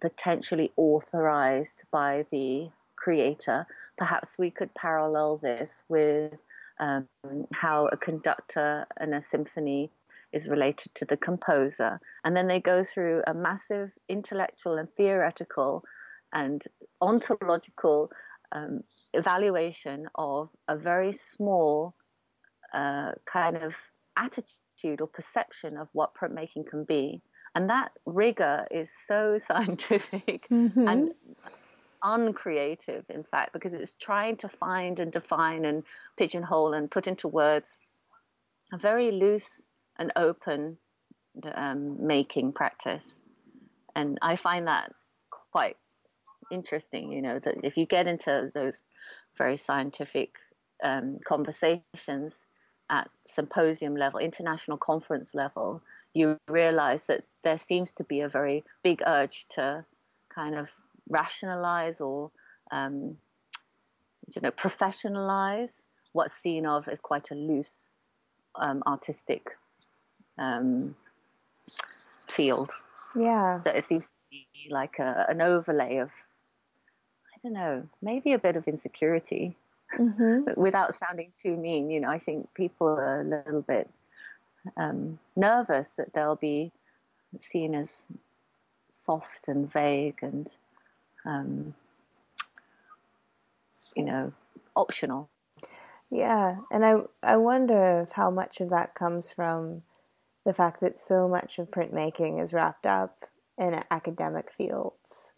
potentially 0.00 0.72
authorized 0.76 1.84
by 1.90 2.26
the 2.30 2.70
creator. 2.96 3.66
Perhaps 3.96 4.38
we 4.38 4.50
could 4.50 4.72
parallel 4.74 5.36
this 5.36 5.84
with 5.88 6.42
um, 6.80 7.08
how 7.52 7.86
a 7.86 7.96
conductor 7.96 8.86
and 8.98 9.14
a 9.14 9.22
symphony 9.22 9.90
is 10.32 10.48
related 10.48 10.94
to 10.96 11.04
the 11.04 11.16
composer. 11.16 12.00
And 12.24 12.36
then 12.36 12.48
they 12.48 12.60
go 12.60 12.82
through 12.82 13.22
a 13.26 13.34
massive 13.34 13.92
intellectual 14.08 14.78
and 14.78 14.88
theoretical 14.96 15.84
and 16.32 16.62
ontological 17.00 18.10
um, 18.52 18.80
evaluation 19.12 20.08
of 20.16 20.50
a 20.68 20.76
very 20.76 21.12
small 21.12 21.94
uh, 22.72 23.12
kind 23.32 23.56
of 23.56 23.74
attitude 24.16 25.00
or 25.00 25.06
perception 25.06 25.76
of 25.76 25.88
what 25.92 26.14
printmaking 26.14 26.66
can 26.68 26.84
be. 26.84 27.22
And 27.54 27.70
that 27.70 27.92
rigor 28.04 28.66
is 28.70 28.90
so 29.06 29.38
scientific 29.46 30.48
mm-hmm. 30.50 30.88
and 30.88 31.12
uncreative, 32.04 33.04
in 33.08 33.24
fact, 33.24 33.52
because 33.52 33.74
it's 33.74 33.94
trying 33.94 34.36
to 34.36 34.48
find 34.48 35.00
and 35.00 35.10
define 35.10 35.64
and 35.64 35.82
pigeonhole 36.16 36.74
and 36.74 36.90
put 36.90 37.08
into 37.08 37.26
words 37.26 37.76
a 38.72 38.78
very 38.78 39.10
loose 39.10 39.66
and 39.98 40.12
open 40.14 40.76
um, 41.54 42.06
making 42.06 42.52
practice. 42.52 43.22
And 43.96 44.18
I 44.22 44.36
find 44.36 44.66
that 44.66 44.92
quite 45.30 45.76
interesting, 46.52 47.10
you 47.10 47.22
know, 47.22 47.38
that 47.38 47.56
if 47.64 47.76
you 47.76 47.86
get 47.86 48.06
into 48.06 48.50
those 48.54 48.78
very 49.38 49.56
scientific 49.56 50.34
um, 50.82 51.18
conversations, 51.24 52.44
at 52.90 53.10
symposium 53.26 53.96
level, 53.96 54.20
international 54.20 54.76
conference 54.76 55.34
level, 55.34 55.82
you 56.12 56.36
realize 56.48 57.04
that 57.04 57.24
there 57.42 57.58
seems 57.58 57.92
to 57.92 58.04
be 58.04 58.20
a 58.20 58.28
very 58.28 58.64
big 58.82 59.02
urge 59.06 59.46
to 59.50 59.84
kind 60.34 60.54
of 60.54 60.68
rationalize 61.08 62.00
or 62.00 62.30
um, 62.70 63.16
you 64.34 64.42
know, 64.42 64.50
professionalize 64.50 65.82
what's 66.12 66.34
seen 66.34 66.66
of 66.66 66.88
as 66.88 67.00
quite 67.00 67.30
a 67.30 67.34
loose 67.34 67.92
um, 68.56 68.82
artistic 68.86 69.50
um, 70.38 70.94
field. 72.28 72.70
Yeah. 73.16 73.58
So 73.58 73.70
it 73.70 73.84
seems 73.84 74.06
to 74.06 74.12
be 74.30 74.46
like 74.70 74.98
a, 74.98 75.26
an 75.28 75.40
overlay 75.40 75.98
of, 75.98 76.10
I 76.10 77.38
don't 77.42 77.52
know, 77.52 77.86
maybe 78.00 78.32
a 78.32 78.38
bit 78.38 78.56
of 78.56 78.66
insecurity 78.66 79.56
mm-hmm. 79.98 80.50
without 80.60 80.94
sounding 80.94 81.32
too 81.40 81.56
mean. 81.56 81.90
You 81.90 82.00
know, 82.00 82.08
I 82.08 82.18
think 82.18 82.54
people 82.54 82.88
are 82.88 83.20
a 83.20 83.24
little 83.24 83.62
bit 83.62 83.88
um, 84.76 85.18
nervous 85.36 85.92
that 85.92 86.12
they'll 86.12 86.36
be 86.36 86.72
seen 87.40 87.74
as 87.74 88.04
soft 88.88 89.48
and 89.48 89.70
vague 89.70 90.18
and, 90.22 90.48
um, 91.24 91.74
you 93.96 94.04
know, 94.04 94.32
optional. 94.76 95.30
Yeah, 96.10 96.56
and 96.70 96.84
I 96.84 96.94
I 97.22 97.36
wonder 97.36 98.00
if 98.02 98.12
how 98.12 98.30
much 98.30 98.60
of 98.60 98.70
that 98.70 98.94
comes 98.94 99.30
from 99.30 99.82
the 100.44 100.54
fact 100.54 100.80
that 100.80 100.98
so 100.98 101.28
much 101.28 101.58
of 101.58 101.70
printmaking 101.70 102.42
is 102.42 102.52
wrapped 102.52 102.86
up 102.86 103.24
in 103.56 103.82
academic 103.90 104.52
fields 104.52 105.30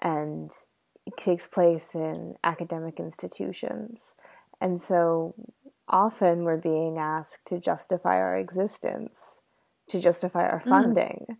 and 0.00 0.50
takes 1.16 1.46
place 1.46 1.94
in 1.94 2.36
academic 2.42 2.98
institutions. 2.98 4.14
And 4.60 4.80
so 4.80 5.34
often 5.88 6.44
we're 6.44 6.56
being 6.56 6.98
asked 6.98 7.44
to 7.46 7.60
justify 7.60 8.16
our 8.16 8.36
existence, 8.36 9.40
to 9.88 10.00
justify 10.00 10.48
our 10.48 10.60
mm. 10.60 10.68
funding. 10.68 11.26
Mm. 11.30 11.36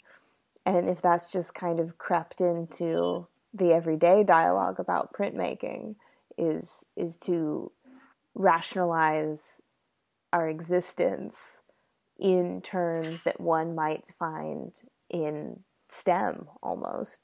And 0.67 0.89
if 0.89 1.01
that's 1.01 1.31
just 1.31 1.55
kind 1.55 1.81
of 1.81 1.97
crept 1.99 2.41
into 2.41 3.29
the 3.57 3.73
everyday 3.73 4.25
dialogue 4.25 4.79
about 4.79 5.13
printmaking, 5.13 5.97
is 6.39 6.69
is 6.97 7.17
to 7.19 7.73
rationalize 8.35 9.61
our 10.33 10.49
existence 10.49 11.61
in 12.19 12.61
terms 12.61 13.23
that 13.23 13.41
one 13.41 13.75
might 13.75 14.05
find 14.19 14.73
in 15.11 15.61
STEM 15.91 16.47
almost. 16.63 17.21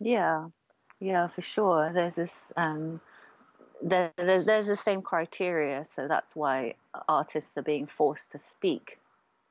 Yeah, 0.00 0.48
yeah, 1.00 1.28
for 1.28 1.40
sure. 1.40 1.90
There's 1.92 2.14
this, 2.16 2.52
um, 2.56 3.00
there, 3.82 4.12
there's, 4.16 4.44
there's 4.44 4.66
the 4.66 4.76
same 4.76 5.02
criteria, 5.02 5.84
so 5.84 6.08
that's 6.08 6.34
why 6.34 6.74
artists 7.08 7.56
are 7.56 7.62
being 7.62 7.86
forced 7.86 8.32
to 8.32 8.38
speak, 8.38 8.98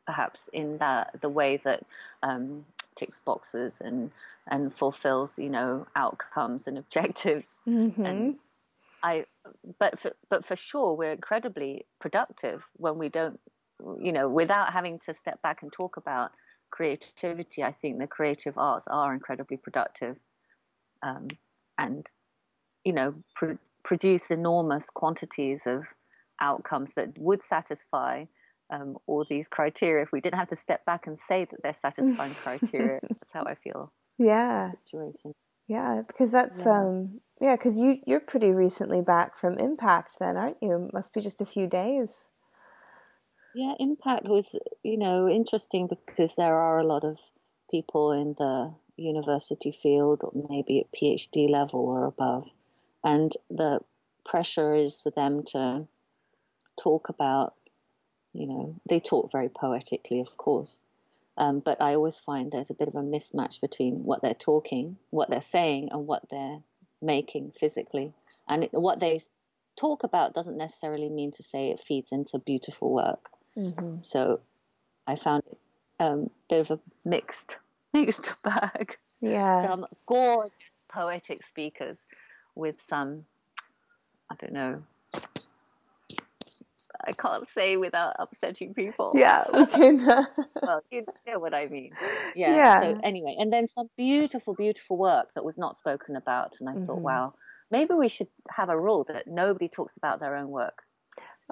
perhaps 0.05 0.50
in 0.53 0.77
that 0.77 1.19
the 1.21 1.29
way 1.29 1.57
that 1.63 1.83
um, 2.21 2.65
ticks 2.95 3.19
boxes 3.19 3.81
and 3.83 4.12
and 4.47 4.73
fulfills, 4.73 5.38
you 5.38 5.50
know, 5.50 5.88
outcomes 5.95 6.67
and 6.67 6.77
objectives. 6.83 7.47
Mm-hmm. 7.67 8.05
And 8.05 8.35
I, 9.01 9.25
but 9.79 10.00
for, 10.00 10.12
but 10.29 10.45
for 10.45 10.55
sure, 10.55 10.95
we're 10.95 11.12
incredibly 11.12 11.85
productive 12.00 12.63
when 12.77 12.97
we 12.97 13.09
don't 13.09 13.39
you 14.00 14.12
know, 14.12 14.29
without 14.29 14.71
having 14.71 15.00
to 15.00 15.13
step 15.13 15.41
back 15.41 15.62
and 15.62 15.71
talk 15.71 15.97
about 15.97 16.31
creativity, 16.71 17.63
I 17.63 17.71
think 17.71 18.00
the 18.00 18.07
creative 18.07 18.57
arts 18.57 18.88
are 18.88 19.13
incredibly 19.13 19.57
productive, 19.57 20.17
um, 21.01 21.27
and 21.77 22.05
you 22.83 22.93
know, 22.93 23.15
pr- 23.35 23.53
produce 23.83 24.31
enormous 24.31 24.89
quantities 24.89 25.67
of 25.67 25.83
outcomes 26.39 26.93
that 26.93 27.17
would 27.17 27.43
satisfy 27.43 28.25
um, 28.74 28.98
all 29.08 29.25
these 29.30 29.48
criteria 29.48 30.03
if 30.03 30.12
we 30.12 30.22
didn't 30.22 30.39
have 30.39 30.50
to 30.50 30.56
step 30.56 30.86
back 30.86 31.08
and 31.08 31.18
say 31.18 31.46
that 31.46 31.62
they're 31.62 31.74
satisfying 31.74 32.34
criteria. 32.34 33.00
That's 33.10 33.32
how 33.32 33.44
I 33.44 33.56
feel. 33.56 33.92
Yeah. 34.18 34.72
Situation. 34.84 35.34
Yeah, 35.68 36.01
because 36.06 36.32
that's 36.32 36.65
yeah. 36.65 36.82
um 36.82 37.22
yeah, 37.39 37.56
because 37.56 37.77
you 37.77 38.00
you're 38.06 38.20
pretty 38.20 38.51
recently 38.51 39.01
back 39.01 39.38
from 39.38 39.58
Impact, 39.58 40.12
then, 40.20 40.36
aren't 40.36 40.58
you? 40.62 40.88
It 40.88 40.94
must 40.94 41.13
be 41.13 41.22
just 41.22 41.42
a 41.42 41.46
few 41.46 41.68
days. 41.68 42.27
Yeah, 43.56 43.74
impact 43.80 44.25
was, 44.25 44.56
you 44.82 44.98
know, 44.98 45.30
interesting 45.30 45.88
because 45.88 46.36
there 46.36 46.56
are 46.56 46.80
a 46.80 46.84
lot 46.84 47.03
of 47.03 47.20
people 47.70 48.12
in 48.12 48.34
the 48.38 48.74
university 48.98 49.72
field, 49.72 50.22
or 50.24 50.32
maybe 50.50 50.80
at 50.80 50.92
PhD 50.92 51.50
level 51.50 51.82
or 51.82 52.06
above, 52.06 52.48
and 53.03 53.32
the 53.50 53.80
pressure 54.25 54.74
is 54.74 55.01
for 55.01 55.12
them 55.12 55.44
to 55.51 55.88
talk 56.82 57.10
about, 57.10 57.53
you 58.34 58.48
know, 58.48 58.75
they 58.90 59.00
talk 59.00 59.32
very 59.32 59.50
poetically, 59.50 60.20
of 60.20 60.36
course, 60.38 60.84
um, 61.38 61.60
but 61.60 61.82
I 61.82 61.96
always 61.96 62.20
find 62.20 62.52
there's 62.52 62.70
a 62.70 62.75
bit 62.75 62.88
of 62.88 62.96
a 62.96 63.02
mismatch 63.02 63.62
between 63.62 64.04
what 64.04 64.22
they're 64.22 64.34
talking, 64.34 64.98
what 65.10 65.30
they're 65.30 65.42
saying, 65.42 65.90
and 65.92 66.06
what 66.06 66.24
they're 66.30 66.60
making 67.02 67.52
physically. 67.52 68.13
And 68.48 68.66
it, 68.66 68.74
what 68.74 69.00
they 69.00 69.22
talk 69.75 70.04
about 70.04 70.34
doesn't 70.34 70.58
necessarily 70.58 71.10
mean 71.10 71.32
to 71.32 71.44
say 71.44 71.70
it 71.70 71.80
feeds 71.80 72.12
into 72.12 72.38
beautiful 72.40 72.92
work. 72.92 73.30
Mm-hmm. 73.58 73.98
So 74.04 74.42
I 75.08 75.16
found 75.16 75.44
it 75.52 75.58
a 76.00 76.06
um, 76.06 76.30
bit 76.50 76.60
of 76.60 76.72
a 76.72 76.80
mixed 77.06 77.56
mixed 77.94 78.34
bag. 78.44 78.98
Yeah. 79.22 79.68
Some 79.68 79.86
gorgeous 80.06 80.58
poetic 80.92 81.44
speakers 81.46 82.04
with 82.56 82.82
some 82.82 83.25
I 84.30 84.36
don't 84.40 84.54
know 84.54 84.84
I 87.05 87.12
can't 87.12 87.48
say 87.48 87.77
without 87.77 88.15
upsetting 88.19 88.74
people. 88.74 89.12
Yeah, 89.15 89.45
we 89.53 89.65
can. 89.65 90.05
well, 90.05 90.81
you 90.91 91.05
know 91.27 91.39
what 91.39 91.53
I 91.53 91.67
mean. 91.67 91.91
Yeah. 92.36 92.55
yeah. 92.55 92.81
So 92.81 93.00
anyway, 93.03 93.36
and 93.38 93.51
then 93.51 93.67
some 93.67 93.89
beautiful, 93.98 94.53
beautiful 94.53 94.98
work 94.98 95.33
that 95.36 95.43
was 95.43 95.57
not 95.57 95.75
spoken 95.77 96.15
about, 96.15 96.57
and 96.60 96.69
I 96.69 96.74
mm-hmm. 96.74 96.86
thought, 96.86 97.00
wow, 97.00 97.33
maybe 97.72 97.93
we 97.93 98.07
should 98.07 98.27
have 98.50 98.69
a 98.69 98.79
rule 98.79 99.05
that 99.05 99.27
nobody 99.27 99.67
talks 99.67 99.98
about 99.98 100.19
their 100.19 100.36
own 100.36 100.50
work. 100.50 100.83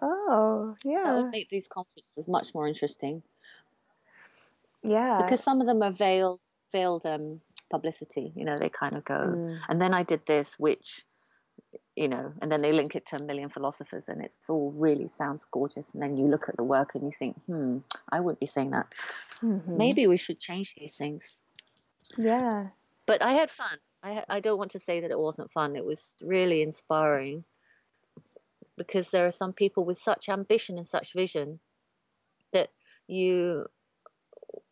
Oh, 0.01 0.75
yeah. 0.85 1.03
That 1.03 1.15
would 1.15 1.31
make 1.31 1.49
these 1.49 1.67
conferences 1.67 2.27
much 2.27 2.53
more 2.53 2.67
interesting. 2.67 3.23
Yeah. 4.83 5.19
Because 5.21 5.43
some 5.43 5.61
of 5.61 5.67
them 5.67 5.81
are 5.83 5.91
veiled, 5.91 6.39
veiled 6.71 7.05
um, 7.05 7.41
publicity. 7.69 8.31
You 8.35 8.45
know, 8.45 8.55
they 8.57 8.69
kind 8.69 8.95
of 8.95 9.03
go, 9.03 9.15
mm. 9.15 9.59
and 9.67 9.81
then 9.81 9.93
I 9.93 10.03
did 10.03 10.25
this, 10.25 10.57
which, 10.59 11.03
you 12.01 12.07
know, 12.07 12.33
and 12.41 12.51
then 12.51 12.63
they 12.63 12.71
link 12.71 12.95
it 12.95 13.05
to 13.05 13.17
a 13.17 13.21
million 13.21 13.47
philosophers, 13.47 14.09
and 14.09 14.23
it's 14.23 14.49
all 14.49 14.73
really 14.79 15.07
sounds 15.07 15.45
gorgeous. 15.45 15.93
And 15.93 16.01
then 16.01 16.17
you 16.17 16.25
look 16.25 16.49
at 16.49 16.57
the 16.57 16.63
work 16.63 16.95
and 16.95 17.03
you 17.03 17.11
think, 17.11 17.39
hmm, 17.45 17.77
I 18.11 18.19
wouldn't 18.21 18.39
be 18.39 18.47
saying 18.47 18.71
that. 18.71 18.87
Mm-hmm. 19.43 19.77
Maybe 19.77 20.07
we 20.07 20.17
should 20.17 20.39
change 20.39 20.73
these 20.73 20.95
things. 20.95 21.39
Yeah. 22.17 22.69
But 23.05 23.21
I 23.21 23.33
had 23.33 23.51
fun. 23.51 23.77
I, 24.01 24.23
I 24.27 24.39
don't 24.39 24.57
want 24.57 24.71
to 24.71 24.79
say 24.79 25.01
that 25.01 25.11
it 25.11 25.19
wasn't 25.19 25.51
fun. 25.51 25.75
It 25.75 25.85
was 25.85 26.11
really 26.23 26.63
inspiring 26.63 27.43
because 28.77 29.11
there 29.11 29.27
are 29.27 29.31
some 29.31 29.53
people 29.53 29.85
with 29.85 29.99
such 29.99 30.27
ambition 30.27 30.77
and 30.77 30.87
such 30.87 31.13
vision 31.13 31.59
that 32.51 32.69
you 33.05 33.67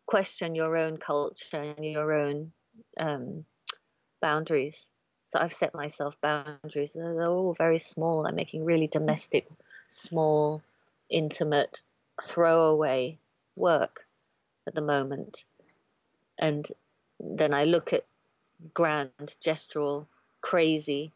question 0.08 0.56
your 0.56 0.76
own 0.76 0.98
culture 0.98 1.76
and 1.78 1.86
your 1.86 2.12
own 2.12 2.52
um, 3.00 3.46
boundaries. 4.20 4.90
So 5.30 5.38
I've 5.40 5.54
set 5.54 5.76
myself 5.76 6.20
boundaries. 6.22 6.94
They're 6.94 7.22
all 7.30 7.54
very 7.54 7.78
small. 7.78 8.26
I'm 8.26 8.34
making 8.34 8.66
really 8.66 8.88
domestic, 8.88 9.48
small, 9.88 10.64
intimate, 11.08 11.84
throwaway 12.26 13.20
work 13.56 14.08
at 14.66 14.74
the 14.74 14.82
moment. 14.82 15.46
And 16.40 16.68
then 17.20 17.54
I 17.54 17.66
look 17.66 17.94
at 17.94 18.06
grand, 18.74 19.12
gestural, 19.40 20.08
crazy 20.42 21.12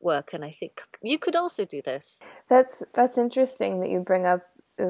work 0.00 0.34
and 0.34 0.44
i 0.44 0.50
think 0.50 0.82
you 1.02 1.18
could 1.18 1.34
also 1.34 1.64
do 1.64 1.80
this 1.80 2.18
that's 2.50 2.82
that's 2.92 3.16
interesting 3.16 3.80
that 3.80 3.88
you 3.88 4.00
bring 4.00 4.26
up 4.26 4.42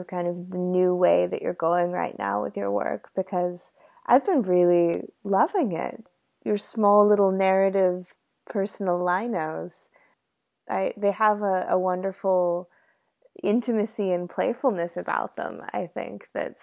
kind 0.09 0.27
of 0.27 0.51
the 0.51 0.59
new 0.59 0.93
way 0.93 1.27
that 1.27 1.41
you're 1.41 1.55
going 1.55 1.93
right 1.93 2.19
now 2.19 2.43
with 2.43 2.57
your 2.57 2.71
work 2.71 3.11
because 3.15 3.71
i've 4.07 4.27
been 4.27 4.43
really 4.43 5.03
loving 5.23 5.71
it 5.71 6.05
your 6.45 6.57
small 6.57 7.07
little 7.07 7.31
narrative 7.31 8.13
personal 8.47 8.99
linos 8.99 9.89
i 10.69 10.93
they 10.97 11.11
have 11.11 11.43
a, 11.43 11.67
a 11.69 11.79
wonderful 11.79 12.69
intimacy 13.43 14.13
and 14.13 14.31
playfulness 14.31 14.97
about 14.97 15.37
them 15.37 15.63
i 15.73 15.87
think 15.87 16.29
that's 16.33 16.63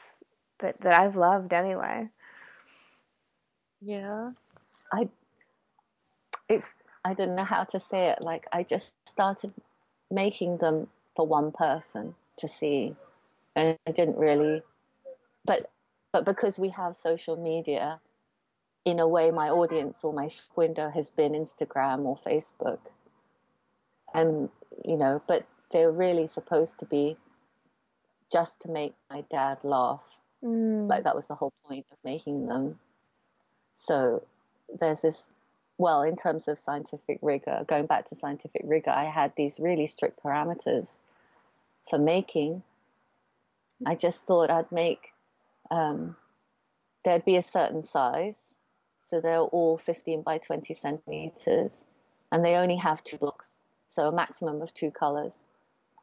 that 0.60 0.80
that 0.82 1.00
i've 1.00 1.16
loved 1.16 1.54
anyway 1.54 2.08
yeah 3.82 4.32
i 4.94 5.08
it's 6.50 6.78
I 7.04 7.14
don't 7.14 7.36
know 7.36 7.44
how 7.44 7.64
to 7.66 7.80
say 7.80 8.10
it. 8.10 8.20
Like 8.22 8.46
I 8.52 8.64
just 8.64 8.94
started 9.08 9.54
making 10.12 10.58
them 10.58 10.88
for 11.16 11.26
one 11.26 11.52
person 11.52 12.16
to 12.38 12.48
see, 12.48 12.96
and 13.56 13.78
I 13.88 13.92
didn't 13.92 14.18
really. 14.18 14.62
But 15.46 15.70
but 16.12 16.26
because 16.26 16.60
we 16.60 16.70
have 16.70 16.96
social 16.96 17.38
media, 17.38 18.00
in 18.86 19.00
a 19.00 19.08
way, 19.08 19.32
my 19.32 19.50
audience 19.50 20.04
or 20.04 20.14
my 20.14 20.30
window 20.56 20.90
has 20.90 21.10
been 21.10 21.34
Instagram 21.34 22.06
or 22.06 22.18
Facebook, 22.26 22.80
and 24.14 24.50
you 24.84 24.98
know, 24.98 25.22
but 25.28 25.46
they're 25.72 25.92
really 25.92 26.28
supposed 26.28 26.80
to 26.80 26.86
be 26.86 27.18
just 28.32 28.62
to 28.62 28.70
make 28.70 28.94
my 29.10 29.24
dad 29.30 29.60
laugh. 29.64 30.04
Mm. 30.44 30.90
Like 30.90 31.04
that 31.04 31.16
was 31.16 31.28
the 31.28 31.36
whole 31.36 31.54
point 31.66 31.86
of 31.92 31.98
making 32.04 32.48
them. 32.48 32.80
So 33.74 34.24
there's 34.80 35.02
this 35.02 35.32
well, 35.82 36.04
in 36.04 36.16
terms 36.16 36.48
of 36.48 36.60
scientific 36.60 37.18
rigor, 37.24 37.66
going 37.68 37.88
back 37.88 38.08
to 38.10 38.16
scientific 38.16 38.62
rigor, 38.66 38.92
I 38.92 39.06
had 39.06 39.34
these 39.36 39.60
really 39.60 39.88
strict 39.88 40.22
parameters 40.24 40.88
for 41.90 41.98
making. 41.98 42.62
I 43.84 43.96
just 43.96 44.28
thought 44.28 44.52
I'd 44.52 44.72
make, 44.72 45.12
um, 45.72 46.16
there'd 47.04 47.26
be 47.26 47.36
a 47.36 47.42
certain 47.42 47.82
size. 47.82 48.60
So 49.12 49.20
they're 49.20 49.42
all 49.42 49.78
15 49.78 50.22
by 50.22 50.38
20 50.38 50.74
centimeters, 50.74 51.84
and 52.32 52.46
they 52.46 52.56
only 52.56 52.78
have 52.78 53.04
two 53.04 53.18
blocks, 53.18 53.60
so 53.90 54.08
a 54.08 54.12
maximum 54.14 54.62
of 54.62 54.74
two 54.74 54.90
colors. 54.90 55.46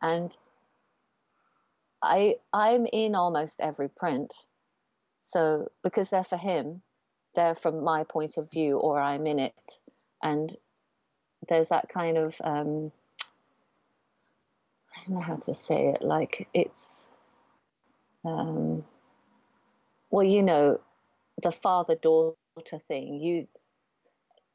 And 0.02 0.30
I, 2.02 2.36
I'm 2.52 2.84
in 2.84 3.14
almost 3.14 3.60
every 3.60 3.88
print. 3.88 4.34
So 5.22 5.70
because 5.82 6.10
they're 6.10 6.22
for 6.22 6.36
him, 6.36 6.82
they're 7.34 7.54
from 7.54 7.82
my 7.82 8.04
point 8.04 8.36
of 8.36 8.50
view, 8.50 8.76
or 8.76 9.00
I'm 9.00 9.26
in 9.26 9.38
it. 9.38 9.80
And 10.22 10.54
there's 11.48 11.70
that 11.70 11.88
kind 11.88 12.18
of, 12.18 12.36
um, 12.44 12.92
I 14.94 15.00
don't 15.06 15.14
know 15.14 15.22
how 15.22 15.36
to 15.36 15.54
say 15.54 15.94
it, 15.94 16.02
like 16.02 16.46
it's, 16.52 17.08
um, 18.26 18.84
well, 20.10 20.26
you 20.26 20.42
know, 20.42 20.78
the 21.42 21.52
father 21.52 21.94
daughter 21.94 22.36
thing. 22.88 23.20
You, 23.20 23.46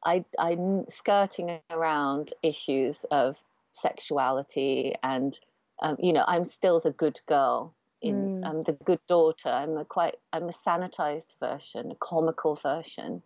I, 0.03 0.25
I'm 0.37 0.85
skirting 0.89 1.59
around 1.69 2.33
issues 2.43 3.05
of 3.11 3.37
sexuality 3.71 4.95
and, 5.01 5.39
um, 5.81 5.95
you 5.99 6.13
know, 6.13 6.25
I'm 6.27 6.45
still 6.45 6.79
the 6.79 6.91
good 6.91 7.19
girl. 7.27 7.73
In, 8.01 8.41
mm. 8.41 8.47
I'm 8.47 8.63
the 8.63 8.73
good 8.73 8.99
daughter. 9.07 9.47
I'm 9.47 9.77
a 9.77 9.85
quite, 9.85 10.15
I'm 10.33 10.49
a 10.49 10.51
sanitized 10.51 11.39
version, 11.39 11.91
a 11.91 11.95
comical 11.95 12.55
version 12.55 13.21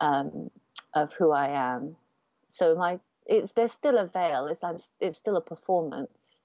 um, 0.00 0.50
of 0.92 1.14
who 1.14 1.32
I 1.32 1.48
am. 1.48 1.96
So 2.48 2.74
my, 2.74 3.00
it's 3.24 3.52
there's 3.52 3.72
still 3.72 3.96
a 3.96 4.06
veil. 4.06 4.46
It's 4.46 4.62
I'm, 4.62 4.76
it's 5.00 5.16
still 5.16 5.36
a 5.36 5.40
performance. 5.40 6.40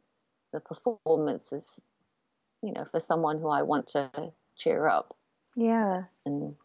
The 0.53 0.61
performance 0.61 1.51
is, 1.51 1.81
you 2.63 2.71
know, 2.73 2.85
for 2.89 2.99
someone 2.99 3.39
who 3.39 3.49
I 3.49 3.63
want 3.63 3.87
to 3.89 4.09
cheer 4.55 4.87
up. 4.87 5.15
Yeah. 5.55 6.03
And 6.25 6.55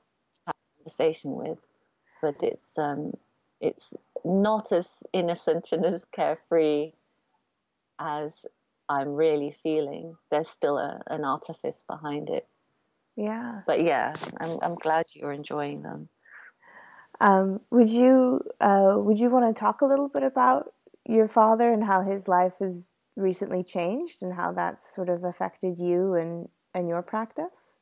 conversation 0.86 1.34
with, 1.34 1.58
but 2.22 2.36
it's 2.42 2.78
um, 2.78 3.12
it's 3.60 3.94
not 4.24 4.72
as 4.72 5.02
innocent 5.12 5.68
and 5.72 5.84
as 5.84 6.04
carefree 6.14 6.92
as 7.98 8.46
I'm 8.88 9.14
really 9.14 9.56
feeling. 9.62 10.16
There's 10.30 10.48
still 10.48 10.78
a, 10.78 11.02
an 11.08 11.24
artifice 11.24 11.82
behind 11.88 12.28
it. 12.28 12.46
Yeah. 13.16 13.62
But 13.66 13.82
yeah, 13.82 14.12
I'm 14.40 14.58
I'm 14.62 14.74
glad 14.76 15.06
you're 15.14 15.32
enjoying 15.32 15.82
them. 15.82 16.08
Um, 17.20 17.60
would 17.70 17.88
you 17.88 18.42
uh, 18.60 18.94
would 18.96 19.18
you 19.18 19.30
want 19.30 19.54
to 19.54 19.58
talk 19.58 19.80
a 19.80 19.86
little 19.86 20.08
bit 20.08 20.22
about 20.22 20.72
your 21.04 21.28
father 21.28 21.72
and 21.72 21.84
how 21.84 22.02
his 22.02 22.28
life 22.28 22.54
has 22.60 22.86
recently 23.16 23.64
changed 23.64 24.22
and 24.22 24.34
how 24.34 24.52
that's 24.52 24.94
sort 24.94 25.08
of 25.08 25.24
affected 25.24 25.78
you 25.78 26.14
and 26.14 26.48
and 26.74 26.88
your 26.88 27.02
practice? 27.02 27.75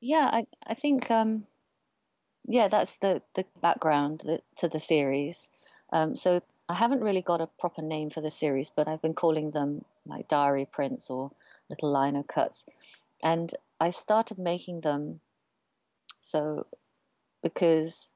Yeah, 0.00 0.28
I 0.32 0.46
I 0.66 0.74
think 0.74 1.10
um, 1.10 1.46
yeah, 2.46 2.68
that's 2.68 2.96
the 2.96 3.22
the 3.34 3.44
background 3.60 4.24
to 4.56 4.68
the 4.68 4.80
series. 4.80 5.48
Um, 5.92 6.16
so 6.16 6.42
I 6.68 6.74
haven't 6.74 7.00
really 7.00 7.22
got 7.22 7.40
a 7.40 7.46
proper 7.46 7.82
name 7.82 8.10
for 8.10 8.20
the 8.20 8.30
series, 8.30 8.70
but 8.70 8.88
I've 8.88 9.02
been 9.02 9.14
calling 9.14 9.50
them 9.50 9.84
like 10.06 10.28
diary 10.28 10.66
prints 10.66 11.10
or 11.10 11.30
little 11.68 11.92
lino 11.92 12.22
cuts, 12.22 12.64
and 13.22 13.52
I 13.80 13.90
started 13.90 14.38
making 14.38 14.80
them 14.80 15.20
so 16.20 16.66
because 17.42 18.12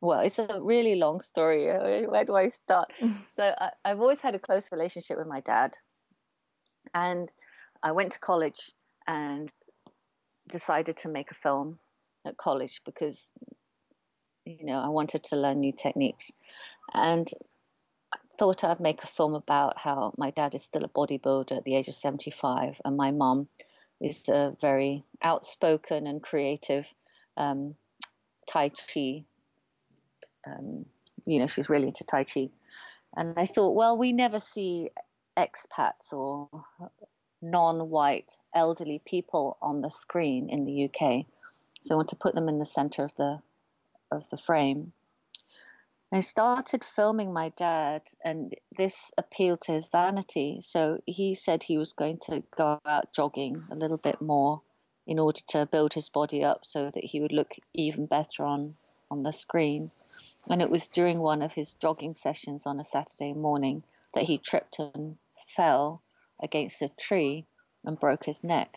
well, 0.00 0.20
it's 0.20 0.38
a 0.38 0.60
really 0.60 0.96
long 0.96 1.20
story. 1.20 1.66
Where 2.06 2.24
do 2.24 2.34
I 2.34 2.48
start? 2.48 2.92
so 3.36 3.54
I, 3.58 3.70
I've 3.84 4.00
always 4.00 4.20
had 4.20 4.34
a 4.34 4.38
close 4.38 4.70
relationship 4.72 5.16
with 5.16 5.26
my 5.26 5.40
dad, 5.40 5.76
and 6.92 7.28
I 7.82 7.92
went 7.92 8.12
to 8.12 8.18
college 8.18 8.72
and 9.06 9.50
decided 10.48 10.96
to 10.98 11.08
make 11.08 11.30
a 11.30 11.34
film 11.34 11.78
at 12.26 12.36
college 12.36 12.80
because 12.84 13.30
you 14.44 14.64
know 14.64 14.78
I 14.78 14.88
wanted 14.88 15.24
to 15.24 15.36
learn 15.36 15.60
new 15.60 15.72
techniques 15.72 16.30
and 16.92 17.28
I 18.12 18.18
thought 18.38 18.64
I'd 18.64 18.80
make 18.80 19.02
a 19.02 19.08
film 19.08 19.34
about 19.34 19.78
how 19.78 20.12
my 20.16 20.30
dad 20.30 20.54
is 20.54 20.62
still 20.62 20.84
a 20.84 20.88
bodybuilder 20.88 21.56
at 21.56 21.64
the 21.64 21.76
age 21.76 21.88
of 21.88 21.94
75 21.94 22.80
and 22.84 22.96
my 22.96 23.10
mom 23.10 23.48
is 24.00 24.28
a 24.28 24.56
very 24.60 25.04
outspoken 25.22 26.06
and 26.06 26.22
creative 26.22 26.86
um, 27.36 27.74
Tai 28.46 28.70
Chi. 28.70 29.24
Um, 30.46 30.84
you 31.24 31.38
know, 31.38 31.46
she's 31.46 31.70
really 31.70 31.88
into 31.88 32.04
Tai 32.04 32.24
Chi. 32.24 32.50
And 33.16 33.34
I 33.38 33.46
thought, 33.46 33.74
well, 33.74 33.96
we 33.96 34.12
never 34.12 34.40
see 34.40 34.90
expats 35.38 36.12
or 36.12 36.48
non-white 37.50 38.36
elderly 38.54 39.00
people 39.04 39.56
on 39.60 39.80
the 39.80 39.90
screen 39.90 40.48
in 40.50 40.64
the 40.64 40.84
UK. 40.84 41.26
So 41.80 41.94
I 41.94 41.96
want 41.96 42.08
to 42.08 42.16
put 42.16 42.34
them 42.34 42.48
in 42.48 42.58
the 42.58 42.66
center 42.66 43.04
of 43.04 43.14
the 43.16 43.40
of 44.10 44.28
the 44.30 44.38
frame. 44.38 44.92
I 46.12 46.20
started 46.20 46.84
filming 46.84 47.32
my 47.32 47.48
dad, 47.48 48.02
and 48.24 48.54
this 48.76 49.10
appealed 49.18 49.62
to 49.62 49.72
his 49.72 49.88
vanity. 49.88 50.60
So 50.62 51.00
he 51.06 51.34
said 51.34 51.62
he 51.62 51.76
was 51.76 51.92
going 51.92 52.18
to 52.26 52.44
go 52.56 52.80
out 52.86 53.12
jogging 53.12 53.64
a 53.70 53.74
little 53.74 53.98
bit 53.98 54.20
more 54.20 54.62
in 55.08 55.18
order 55.18 55.40
to 55.48 55.66
build 55.66 55.92
his 55.92 56.08
body 56.10 56.44
up 56.44 56.64
so 56.64 56.88
that 56.88 57.04
he 57.04 57.20
would 57.20 57.32
look 57.32 57.56
even 57.72 58.06
better 58.06 58.44
on, 58.44 58.76
on 59.10 59.24
the 59.24 59.32
screen. 59.32 59.90
And 60.48 60.62
it 60.62 60.70
was 60.70 60.86
during 60.86 61.18
one 61.18 61.42
of 61.42 61.52
his 61.52 61.74
jogging 61.74 62.14
sessions 62.14 62.64
on 62.64 62.78
a 62.78 62.84
Saturday 62.84 63.32
morning 63.32 63.82
that 64.14 64.24
he 64.24 64.38
tripped 64.38 64.78
and 64.78 65.18
fell 65.48 66.00
against 66.42 66.82
a 66.82 66.88
tree 66.88 67.46
and 67.84 67.98
broke 67.98 68.24
his 68.24 68.44
neck. 68.44 68.76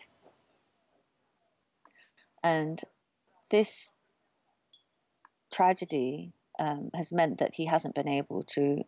And 2.42 2.80
this 3.50 3.90
tragedy 5.52 6.32
um, 6.58 6.90
has 6.94 7.12
meant 7.12 7.38
that 7.38 7.54
he 7.54 7.66
hasn't 7.66 7.94
been 7.94 8.08
able 8.08 8.42
to 8.54 8.84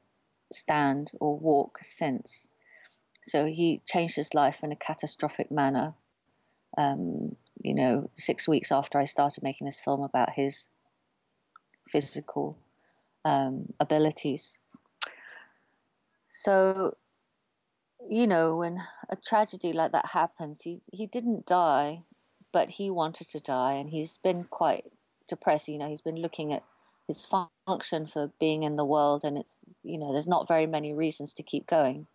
stand 0.52 1.10
or 1.20 1.38
walk 1.38 1.78
since. 1.82 2.48
So 3.26 3.44
he 3.46 3.82
changed 3.86 4.16
his 4.16 4.34
life 4.34 4.60
in 4.62 4.72
a 4.72 4.76
catastrophic 4.76 5.50
manner. 5.50 5.94
Um, 6.76 7.36
you 7.62 7.74
know, 7.74 8.10
six 8.16 8.48
weeks 8.48 8.72
after 8.72 8.98
I 8.98 9.04
started 9.04 9.42
making 9.42 9.66
this 9.66 9.80
film 9.80 10.02
about 10.02 10.30
his 10.30 10.68
physical 11.88 12.56
um, 13.24 13.72
abilities. 13.78 14.58
So 16.28 16.96
you 18.08 18.26
know, 18.26 18.56
when 18.56 18.82
a 19.08 19.16
tragedy 19.16 19.72
like 19.72 19.92
that 19.92 20.06
happens, 20.06 20.60
he, 20.62 20.80
he 20.92 21.06
didn't 21.06 21.46
die, 21.46 22.02
but 22.52 22.68
he 22.68 22.90
wanted 22.90 23.28
to 23.28 23.40
die, 23.40 23.74
and 23.74 23.88
he's 23.88 24.16
been 24.18 24.44
quite 24.44 24.84
depressed. 25.28 25.68
You 25.68 25.78
know, 25.78 25.88
he's 25.88 26.00
been 26.00 26.20
looking 26.20 26.52
at 26.52 26.64
his 27.06 27.26
function 27.26 28.06
for 28.06 28.32
being 28.40 28.62
in 28.62 28.76
the 28.76 28.84
world, 28.84 29.24
and 29.24 29.36
it's, 29.36 29.58
you 29.82 29.98
know, 29.98 30.12
there's 30.12 30.28
not 30.28 30.48
very 30.48 30.66
many 30.66 30.94
reasons 30.94 31.34
to 31.34 31.42
keep 31.42 31.66
going. 31.66 32.06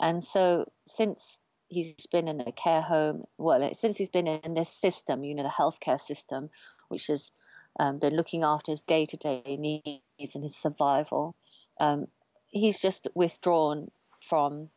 And 0.00 0.22
so, 0.22 0.70
since 0.86 1.38
he's 1.68 2.06
been 2.10 2.28
in 2.28 2.40
a 2.40 2.52
care 2.52 2.82
home, 2.82 3.24
well, 3.38 3.74
since 3.74 3.96
he's 3.96 4.10
been 4.10 4.26
in 4.26 4.54
this 4.54 4.68
system, 4.68 5.24
you 5.24 5.34
know, 5.34 5.42
the 5.42 5.48
healthcare 5.48 6.00
system, 6.00 6.50
which 6.88 7.06
has 7.06 7.30
um, 7.78 7.98
been 7.98 8.16
looking 8.16 8.42
after 8.42 8.72
his 8.72 8.82
day 8.82 9.06
to 9.06 9.16
day 9.16 9.42
needs 9.58 10.34
and 10.34 10.44
his 10.44 10.56
survival, 10.56 11.34
um, 11.80 12.06
he's 12.48 12.80
just 12.80 13.08
withdrawn 13.14 13.90
from 14.20 14.68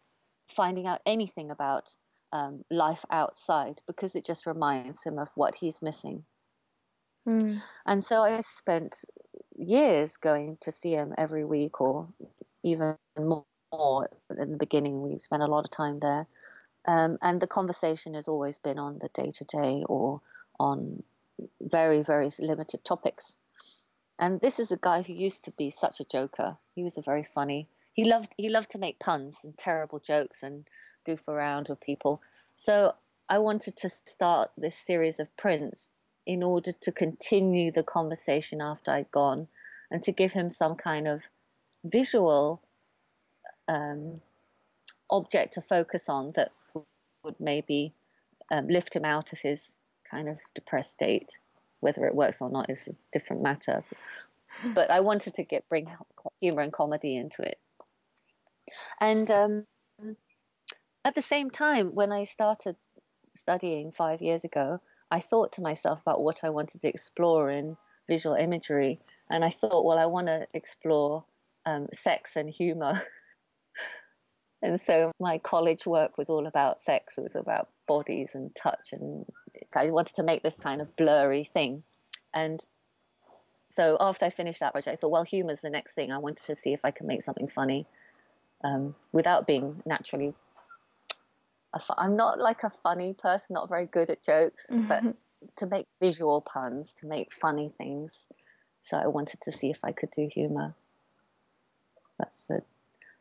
finding 0.50 0.88
out 0.88 1.02
anything 1.06 1.52
about 1.52 1.94
um, 2.32 2.64
life 2.70 3.06
outside 3.10 3.82
because 3.88 4.16
it 4.16 4.26
just 4.26 4.46
reminds 4.46 5.04
him 5.04 5.18
of 5.18 5.30
what 5.36 5.56
he's 5.56 5.82
missing. 5.82 6.24
Mm. 7.28 7.62
And 7.86 8.04
so 8.04 8.22
I 8.22 8.42
spent 8.42 9.04
years 9.56 10.18
going 10.18 10.58
to 10.62 10.72
see 10.72 10.92
him 10.92 11.14
every 11.18 11.46
week 11.46 11.82
or 11.82 12.08
even 12.64 12.96
more. 13.20 13.46
In 14.38 14.52
the 14.52 14.58
beginning, 14.58 15.02
we 15.02 15.20
spent 15.20 15.44
a 15.44 15.48
lot 15.48 15.66
of 15.66 15.72
time 15.72 16.00
there. 16.00 16.28
Um, 16.88 17.18
and 17.22 17.42
the 17.42 17.48
conversation 17.48 18.14
has 18.14 18.28
always 18.28 18.60
been 18.60 18.78
on 18.78 19.00
the 19.00 19.10
day 19.10 19.32
to 19.34 19.44
day 19.46 19.84
or 19.90 20.22
on 20.60 21.04
very, 21.62 22.04
very 22.04 22.30
limited 22.40 22.86
topics. 22.86 23.36
And 24.20 24.40
this 24.40 24.60
is 24.60 24.72
a 24.72 24.78
guy 24.78 25.02
who 25.02 25.14
used 25.14 25.44
to 25.46 25.52
be 25.52 25.70
such 25.72 26.00
a 26.00 26.06
joker. 26.06 26.58
He 26.76 26.84
was 26.84 26.98
a 26.98 27.02
very 27.02 27.24
funny 27.24 27.68
he 27.96 28.04
loved 28.04 28.36
he 28.38 28.50
loved 28.50 28.72
to 28.72 28.78
make 28.78 29.00
puns 29.00 29.38
and 29.44 29.58
terrible 29.58 30.00
jokes 30.00 30.44
and 30.44 30.68
goof 31.06 31.28
around 31.28 31.70
with 31.70 31.80
people. 31.80 32.22
So 32.56 32.94
I 33.30 33.40
wanted 33.40 33.78
to 33.78 33.90
start 33.90 34.52
this 34.58 34.76
series 34.76 35.20
of 35.20 35.36
prints 35.38 35.92
in 36.26 36.44
order 36.44 36.72
to 36.82 36.92
continue 36.92 37.72
the 37.72 37.84
conversation 37.84 38.62
after 38.62 38.92
I'd 38.92 39.12
gone 39.12 39.48
and 39.90 40.04
to 40.04 40.12
give 40.12 40.34
him 40.34 40.50
some 40.50 40.76
kind 40.76 41.08
of 41.08 41.24
visual 41.84 42.62
um, 43.68 44.22
object 45.10 45.54
to 45.54 45.62
focus 45.62 46.10
on 46.10 46.34
that 46.36 46.52
would 47.24 47.40
maybe 47.40 47.94
um, 48.52 48.68
lift 48.68 48.96
him 48.96 49.06
out 49.06 49.34
of 49.34 49.40
his 49.40 49.80
kind 50.10 50.28
of 50.28 50.38
depressed 50.54 50.92
state 50.92 51.38
Whether 51.80 52.06
it 52.06 52.16
works 52.16 52.42
or 52.42 52.50
not 52.50 52.70
is 52.70 52.88
a 52.88 52.94
different 53.12 53.42
matter. 53.42 53.84
But 54.74 54.90
I 54.90 55.00
wanted 55.00 55.36
to 55.36 55.44
get 55.44 55.70
bring 55.70 55.88
humor 56.40 56.62
and 56.62 56.74
comedy 56.74 57.16
into 57.16 57.42
it. 57.42 57.58
And 59.00 59.30
um, 59.32 59.66
at 61.04 61.16
the 61.16 61.22
same 61.22 61.50
time, 61.50 61.94
when 61.94 62.12
I 62.12 62.24
started 62.24 62.76
studying 63.36 63.92
five 63.92 64.22
years 64.22 64.44
ago, 64.44 64.82
I 65.12 65.20
thought 65.20 65.54
to 65.54 65.62
myself 65.62 66.02
about 66.02 66.24
what 66.24 66.44
I 66.44 66.50
wanted 66.50 66.82
to 66.82 66.88
explore 66.88 67.50
in 67.50 67.78
visual 68.08 68.36
imagery. 68.36 69.00
And 69.30 69.44
I 69.44 69.50
thought, 69.50 69.86
well, 69.86 70.00
I 70.00 70.08
want 70.08 70.28
to 70.28 70.48
explore 70.54 71.26
um, 71.66 71.88
sex 71.94 72.36
and 72.36 72.50
humor. 72.50 73.02
and 74.62 74.80
so 74.80 75.12
my 75.20 75.38
college 75.38 75.86
work 75.86 76.18
was 76.18 76.30
all 76.30 76.48
about 76.48 76.82
sex, 76.82 77.18
it 77.18 77.22
was 77.22 77.36
about 77.36 77.70
bodies 77.88 78.30
and 78.34 78.56
touch. 78.56 78.94
And 78.94 79.26
I 79.76 79.92
wanted 79.92 80.16
to 80.16 80.24
make 80.24 80.44
this 80.44 80.58
kind 80.58 80.82
of 80.82 80.96
blurry 80.96 81.44
thing. 81.44 81.84
And 82.34 82.60
so 83.70 83.98
after 84.00 84.26
I 84.26 84.30
finished 84.30 84.60
that 84.62 84.74
project, 84.74 84.94
I 84.94 84.96
thought, 84.96 85.12
well, 85.12 85.24
humor's 85.24 85.62
the 85.62 85.70
next 85.70 85.94
thing. 85.94 86.12
I 86.12 86.18
wanted 86.18 86.46
to 86.46 86.56
see 86.56 86.74
if 86.74 86.84
I 86.84 86.92
could 86.92 87.08
make 87.08 87.24
something 87.24 87.48
funny 87.48 87.88
um, 88.66 88.96
without 89.14 89.46
being 89.46 89.82
naturally 89.86 90.34
I'm 91.98 92.16
not 92.16 92.40
like 92.40 92.64
a 92.64 92.72
funny 92.84 93.14
person, 93.14 93.48
not 93.50 93.70
very 93.70 93.86
good 93.86 94.10
at 94.10 94.24
jokes, 94.24 94.64
mm-hmm. 94.72 94.88
but 94.88 95.04
to 95.58 95.68
make 95.68 95.88
visual 96.00 96.42
puns, 96.42 96.96
to 97.02 97.08
make 97.08 97.34
funny 97.34 97.70
things. 97.78 98.26
So 98.82 98.98
I 98.98 99.08
wanted 99.08 99.42
to 99.42 99.52
see 99.52 99.72
if 99.72 99.84
I 99.84 99.92
could 99.92 100.12
do 100.12 100.30
humor. 100.32 100.74
That's 102.18 102.38
the 102.48 102.62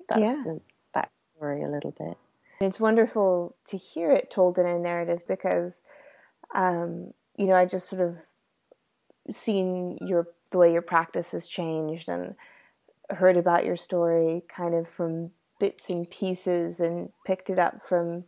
that's 0.08 0.20
yeah. 0.20 0.42
the 0.44 0.60
backstory 0.94 1.66
a 1.66 1.70
little 1.70 1.90
bit. 1.90 2.16
It's 2.60 2.78
wonderful 2.78 3.56
to 3.66 3.76
hear 3.76 4.12
it 4.12 4.30
told 4.30 4.58
in 4.58 4.66
a 4.66 4.78
narrative 4.78 5.20
because, 5.26 5.72
um, 6.54 7.12
you 7.36 7.46
know, 7.46 7.56
I 7.56 7.64
just 7.64 7.88
sort 7.88 8.02
of 8.02 8.16
seen 9.30 9.98
your 10.00 10.28
the 10.50 10.58
way 10.58 10.72
your 10.72 10.82
practice 10.82 11.32
has 11.32 11.46
changed 11.46 12.08
and 12.08 12.36
heard 13.10 13.36
about 13.36 13.64
your 13.64 13.76
story 13.76 14.42
kind 14.48 14.74
of 14.74 14.88
from 14.88 15.30
bits 15.60 15.88
and 15.90 16.08
pieces 16.10 16.80
and 16.80 17.10
picked 17.24 17.50
it 17.50 17.58
up 17.58 17.82
from 17.82 18.24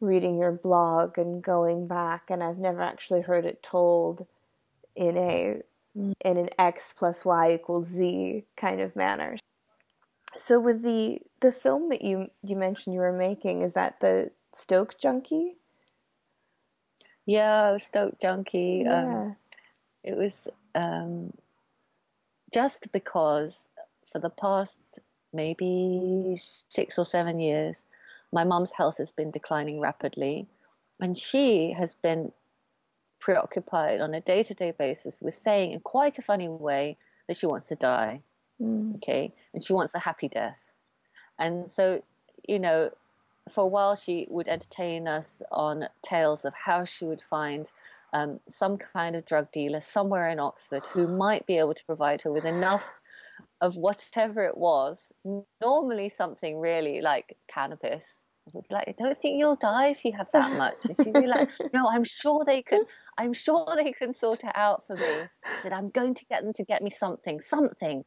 reading 0.00 0.38
your 0.38 0.52
blog 0.52 1.18
and 1.18 1.42
going 1.42 1.86
back, 1.88 2.24
and 2.30 2.42
I've 2.42 2.58
never 2.58 2.80
actually 2.80 3.22
heard 3.22 3.44
it 3.44 3.62
told 3.62 4.26
in 4.94 5.16
a 5.16 5.62
in 5.94 6.36
an 6.36 6.48
x 6.58 6.94
plus 6.96 7.24
y 7.24 7.52
equals 7.54 7.88
z 7.88 8.44
kind 8.56 8.80
of 8.80 8.94
manner. 8.94 9.36
So 10.36 10.60
with 10.60 10.82
the 10.82 11.18
the 11.40 11.52
film 11.52 11.88
that 11.88 12.02
you 12.02 12.28
you 12.42 12.56
mentioned 12.56 12.94
you 12.94 13.00
were 13.00 13.12
making, 13.12 13.62
is 13.62 13.72
that 13.72 14.00
the 14.00 14.30
Stoke 14.54 14.98
Junkie? 14.98 15.56
Yeah, 17.26 17.76
Stoke 17.78 18.18
Junkie. 18.20 18.86
Um, 18.86 19.04
yeah. 19.04 19.20
Um, 19.20 19.36
it 20.04 20.16
was 20.16 20.48
um, 20.74 21.32
just 22.52 22.90
because 22.92 23.68
for 24.12 24.18
the 24.18 24.30
past 24.30 24.80
maybe 25.32 26.36
six 26.68 26.98
or 26.98 27.04
seven 27.04 27.40
years, 27.40 27.84
my 28.32 28.44
mom's 28.44 28.72
health 28.72 28.98
has 28.98 29.12
been 29.12 29.30
declining 29.30 29.80
rapidly, 29.80 30.46
and 31.00 31.16
she 31.16 31.72
has 31.72 31.94
been 31.94 32.32
preoccupied 33.20 34.00
on 34.00 34.14
a 34.14 34.20
day 34.20 34.42
to 34.42 34.54
day 34.54 34.70
basis 34.70 35.20
with 35.20 35.34
saying 35.34 35.72
in 35.72 35.80
quite 35.80 36.18
a 36.18 36.22
funny 36.22 36.48
way 36.48 36.96
that 37.26 37.36
she 37.36 37.46
wants 37.46 37.66
to 37.66 37.76
die. 37.76 38.22
Mm. 38.60 38.96
Okay. 38.96 39.32
And 39.54 39.62
she 39.62 39.72
wants 39.72 39.94
a 39.94 39.98
happy 39.98 40.28
death. 40.28 40.58
And 41.38 41.68
so, 41.68 42.02
you 42.46 42.58
know, 42.58 42.90
for 43.50 43.64
a 43.64 43.66
while 43.66 43.94
she 43.94 44.26
would 44.28 44.48
entertain 44.48 45.08
us 45.08 45.42
on 45.50 45.88
tales 46.02 46.44
of 46.44 46.54
how 46.54 46.84
she 46.84 47.04
would 47.04 47.22
find 47.22 47.70
um, 48.12 48.40
some 48.46 48.78
kind 48.78 49.16
of 49.16 49.24
drug 49.24 49.50
dealer 49.52 49.80
somewhere 49.80 50.28
in 50.28 50.38
Oxford 50.40 50.86
who 50.86 51.06
might 51.06 51.46
be 51.46 51.58
able 51.58 51.74
to 51.74 51.84
provide 51.84 52.22
her 52.22 52.32
with 52.32 52.44
enough 52.44 52.84
of 53.60 53.76
whatever 53.76 54.44
it 54.44 54.56
was, 54.56 55.12
normally 55.60 56.08
something 56.08 56.58
really 56.58 57.00
like 57.00 57.36
cannabis. 57.48 58.04
Like, 58.70 58.88
I 58.88 58.94
don't 58.96 59.20
think 59.20 59.38
you'll 59.38 59.56
die 59.56 59.88
if 59.88 60.04
you 60.04 60.12
have 60.12 60.28
that 60.32 60.56
much. 60.56 60.76
And 60.84 60.96
she'd 60.96 61.12
be 61.12 61.26
like, 61.26 61.48
No, 61.74 61.86
I'm 61.88 62.04
sure 62.04 62.44
they 62.44 62.62
can. 62.62 62.84
I'm 63.18 63.32
sure 63.34 63.66
they 63.76 63.92
can 63.92 64.14
sort 64.14 64.44
it 64.44 64.52
out 64.54 64.84
for 64.86 64.96
me. 64.96 65.02
I 65.04 65.62
said, 65.62 65.72
I'm 65.72 65.90
going 65.90 66.14
to 66.14 66.24
get 66.26 66.42
them 66.42 66.52
to 66.54 66.64
get 66.64 66.82
me 66.82 66.90
something, 66.90 67.40
something, 67.40 68.04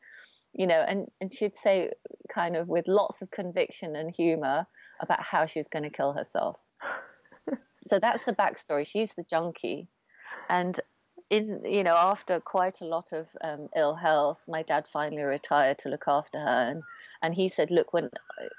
you 0.54 0.68
know. 0.68 0.84
And 0.88 1.08
and 1.20 1.32
she'd 1.32 1.56
say, 1.56 1.92
kind 2.34 2.56
of 2.56 2.68
with 2.68 2.88
lots 2.88 3.22
of 3.22 3.30
conviction 3.30 3.96
and 3.96 4.10
humor 4.10 4.66
about 5.00 5.22
how 5.22 5.46
she 5.46 5.60
was 5.60 5.68
going 5.68 5.84
to 5.84 5.90
kill 5.90 6.14
herself. 6.14 6.58
so 7.84 8.00
that's 8.00 8.26
the 8.26 8.34
backstory. 8.34 8.88
She's 8.88 9.14
the 9.14 9.24
junkie, 9.30 9.88
and 10.50 10.80
in 11.32 11.62
you 11.64 11.84
know 11.84 11.96
after 11.96 12.42
quite 12.42 12.82
a 12.82 12.86
lot 12.86 13.14
of 13.14 13.26
um, 13.42 13.70
ill 13.76 13.96
health, 13.96 14.44
my 14.48 14.62
dad 14.64 14.86
finally 14.86 15.24
retired 15.24 15.80
to 15.80 15.90
look 15.90 16.04
after 16.08 16.38
her, 16.38 16.70
and 16.70 16.84
and 17.24 17.34
he 17.34 17.48
said, 17.48 17.72
look, 17.72 17.94
when 17.94 18.10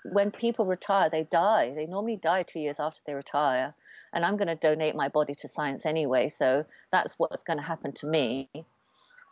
when 0.04 0.30
people 0.30 0.64
retire, 0.64 1.10
they 1.10 1.24
die. 1.24 1.72
They 1.74 1.86
normally 1.86 2.16
die 2.16 2.44
two 2.44 2.60
years 2.60 2.80
after 2.80 3.00
they 3.06 3.14
retire, 3.14 3.74
and 4.12 4.24
I'm 4.24 4.38
going 4.38 4.48
to 4.48 4.54
donate 4.54 4.96
my 4.96 5.08
body 5.08 5.34
to 5.36 5.48
science 5.48 5.84
anyway, 5.84 6.30
so 6.30 6.64
that's 6.90 7.14
what's 7.18 7.42
going 7.42 7.58
to 7.58 7.64
happen 7.64 7.92
to 7.92 8.06
me. 8.06 8.48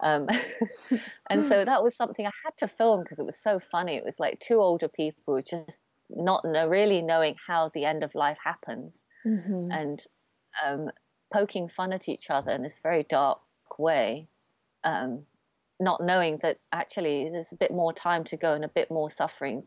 Um, 0.03 0.29
and 1.31 1.45
so 1.45 1.65
that 1.65 1.83
was 1.83 1.97
something 1.97 2.27
I 2.27 2.33
had 2.45 2.57
to 2.59 2.69
film 2.69 3.03
because 3.03 3.19
it 3.19 3.27
was 3.27 3.39
so 3.39 3.59
funny. 3.59 3.97
It 3.97 4.05
was 4.05 4.21
like 4.21 4.39
two 4.41 4.61
older 4.61 4.89
people 4.89 5.41
just 5.41 5.81
not 6.11 6.45
know, 6.45 6.69
really 6.69 7.01
knowing 7.01 7.37
how 7.47 7.71
the 7.73 7.87
end 7.87 8.05
of 8.05 8.15
life 8.15 8.39
happens, 8.45 9.07
mm-hmm. 9.27 9.73
and 9.73 10.05
um, 10.63 10.91
poking 11.33 11.69
fun 11.69 11.93
at 11.93 12.09
each 12.09 12.31
other 12.31 12.53
in 12.53 12.63
this 12.63 12.81
very 12.83 13.05
dark 13.05 13.39
way, 13.79 14.29
um, 14.85 15.25
not 15.79 16.03
knowing 16.03 16.39
that 16.43 16.59
actually 16.73 17.29
there's 17.31 17.53
a 17.53 17.57
bit 17.57 17.71
more 17.71 17.93
time 17.93 18.25
to 18.25 18.37
go 18.37 18.55
and 18.55 18.65
a 18.65 18.69
bit 18.69 18.91
more 18.91 19.11
suffering. 19.11 19.65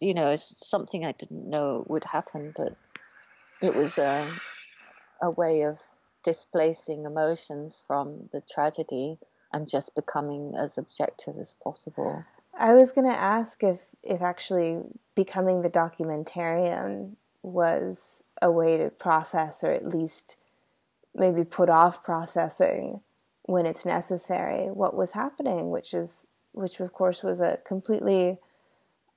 You 0.00 0.14
know, 0.14 0.28
it's 0.28 0.66
something 0.66 1.04
I 1.04 1.12
didn't 1.12 1.50
know 1.50 1.84
would 1.88 2.04
happen, 2.04 2.52
but 2.56 2.76
it 3.60 3.74
was 3.74 3.98
a, 3.98 4.30
a 5.20 5.30
way 5.30 5.62
of 5.62 5.78
displacing 6.22 7.04
emotions 7.04 7.82
from 7.86 8.28
the 8.32 8.42
tragedy 8.50 9.18
and 9.52 9.68
just 9.68 9.94
becoming 9.94 10.54
as 10.56 10.78
objective 10.78 11.36
as 11.38 11.54
possible. 11.62 12.24
I 12.58 12.74
was 12.74 12.92
going 12.92 13.08
to 13.08 13.16
ask 13.16 13.62
if, 13.62 13.86
if 14.02 14.20
actually 14.20 14.78
becoming 15.14 15.62
the 15.62 15.70
documentarian 15.70 17.14
was 17.42 18.24
a 18.40 18.50
way 18.50 18.76
to 18.78 18.90
process 18.90 19.64
or 19.64 19.72
at 19.72 19.88
least 19.88 20.36
maybe 21.14 21.44
put 21.44 21.68
off 21.68 22.02
processing 22.02 23.00
when 23.42 23.66
it's 23.66 23.84
necessary 23.84 24.66
what 24.66 24.94
was 24.94 25.12
happening 25.12 25.70
which 25.70 25.94
is 25.94 26.26
which 26.52 26.80
of 26.80 26.92
course 26.92 27.22
was 27.22 27.40
a 27.40 27.58
completely 27.64 28.38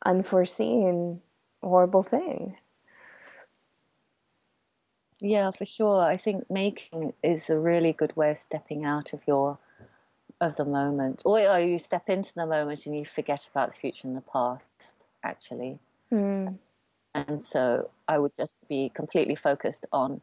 unforeseen 0.05 1.21
horrible 1.61 2.03
thing. 2.03 2.57
Yeah 5.19 5.51
for 5.51 5.65
sure. 5.65 6.01
I 6.01 6.17
think 6.17 6.49
making 6.49 7.13
is 7.23 7.49
a 7.49 7.59
really 7.59 7.93
good 7.93 8.15
way 8.15 8.31
of 8.31 8.39
stepping 8.39 8.85
out 8.85 9.13
of 9.13 9.21
your 9.27 9.59
of 10.39 10.55
the 10.55 10.65
moment. 10.65 11.21
Or 11.25 11.59
you 11.59 11.77
step 11.77 12.09
into 12.09 12.33
the 12.33 12.47
moment 12.47 12.85
and 12.87 12.97
you 12.97 13.05
forget 13.05 13.47
about 13.51 13.71
the 13.71 13.77
future 13.77 14.07
and 14.07 14.17
the 14.17 14.21
past 14.21 14.95
actually. 15.23 15.77
Mm. 16.11 16.57
And 17.13 17.41
so 17.41 17.89
I 18.07 18.17
would 18.17 18.33
just 18.33 18.55
be 18.69 18.91
completely 18.93 19.35
focused 19.35 19.85
on 19.91 20.21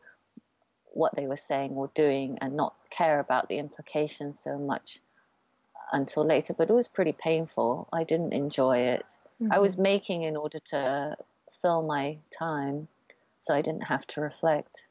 what 0.92 1.14
they 1.14 1.27
were 1.27 1.37
saying 1.37 1.72
or 1.72 1.90
doing 1.94 2.38
and 2.40 2.57
not 2.57 2.74
care 2.90 3.20
about 3.20 3.48
the 3.48 3.59
implications 3.59 4.40
so 4.40 4.59
much 4.59 5.01
until 5.92 6.24
later. 6.24 6.55
But 6.55 6.70
it 6.70 6.72
was 6.72 6.88
pretty 6.88 7.12
painful. 7.12 7.88
I 7.92 8.05
didn't 8.05 8.33
enjoy 8.33 8.79
it. 8.79 9.05
Mm-hmm. 9.42 9.53
I 9.53 9.59
was 9.59 9.77
making 9.77 10.22
in 10.22 10.37
order 10.37 10.59
to 10.70 11.16
fill 11.61 11.83
my 11.83 12.18
time 12.37 12.88
so 13.40 13.55
I 13.55 13.62
didn't 13.62 13.85
have 13.85 14.07
to 14.09 14.20
reflect. 14.20 14.87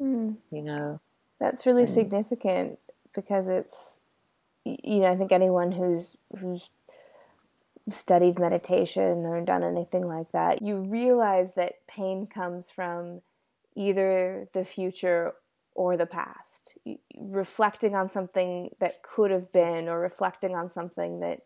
Mm. 0.00 0.36
You 0.50 0.62
know, 0.62 1.00
that's 1.38 1.66
really 1.66 1.82
and, 1.82 1.92
significant 1.92 2.78
because 3.14 3.48
it's 3.48 3.94
you 4.64 5.00
know 5.00 5.08
I 5.08 5.16
think 5.16 5.32
anyone 5.32 5.72
who's 5.72 6.16
who's 6.38 6.68
studied 7.88 8.38
meditation 8.38 9.24
or 9.24 9.40
done 9.40 9.62
anything 9.62 10.06
like 10.06 10.30
that, 10.32 10.62
you 10.62 10.76
realize 10.78 11.54
that 11.54 11.86
pain 11.86 12.26
comes 12.26 12.70
from 12.70 13.22
either 13.74 14.48
the 14.52 14.64
future 14.64 15.34
or 15.74 15.96
the 15.96 16.06
past. 16.06 16.76
Reflecting 17.18 17.94
on 17.94 18.08
something 18.08 18.70
that 18.80 19.02
could 19.02 19.30
have 19.30 19.52
been, 19.52 19.88
or 19.88 20.00
reflecting 20.00 20.54
on 20.54 20.70
something 20.70 21.20
that 21.20 21.40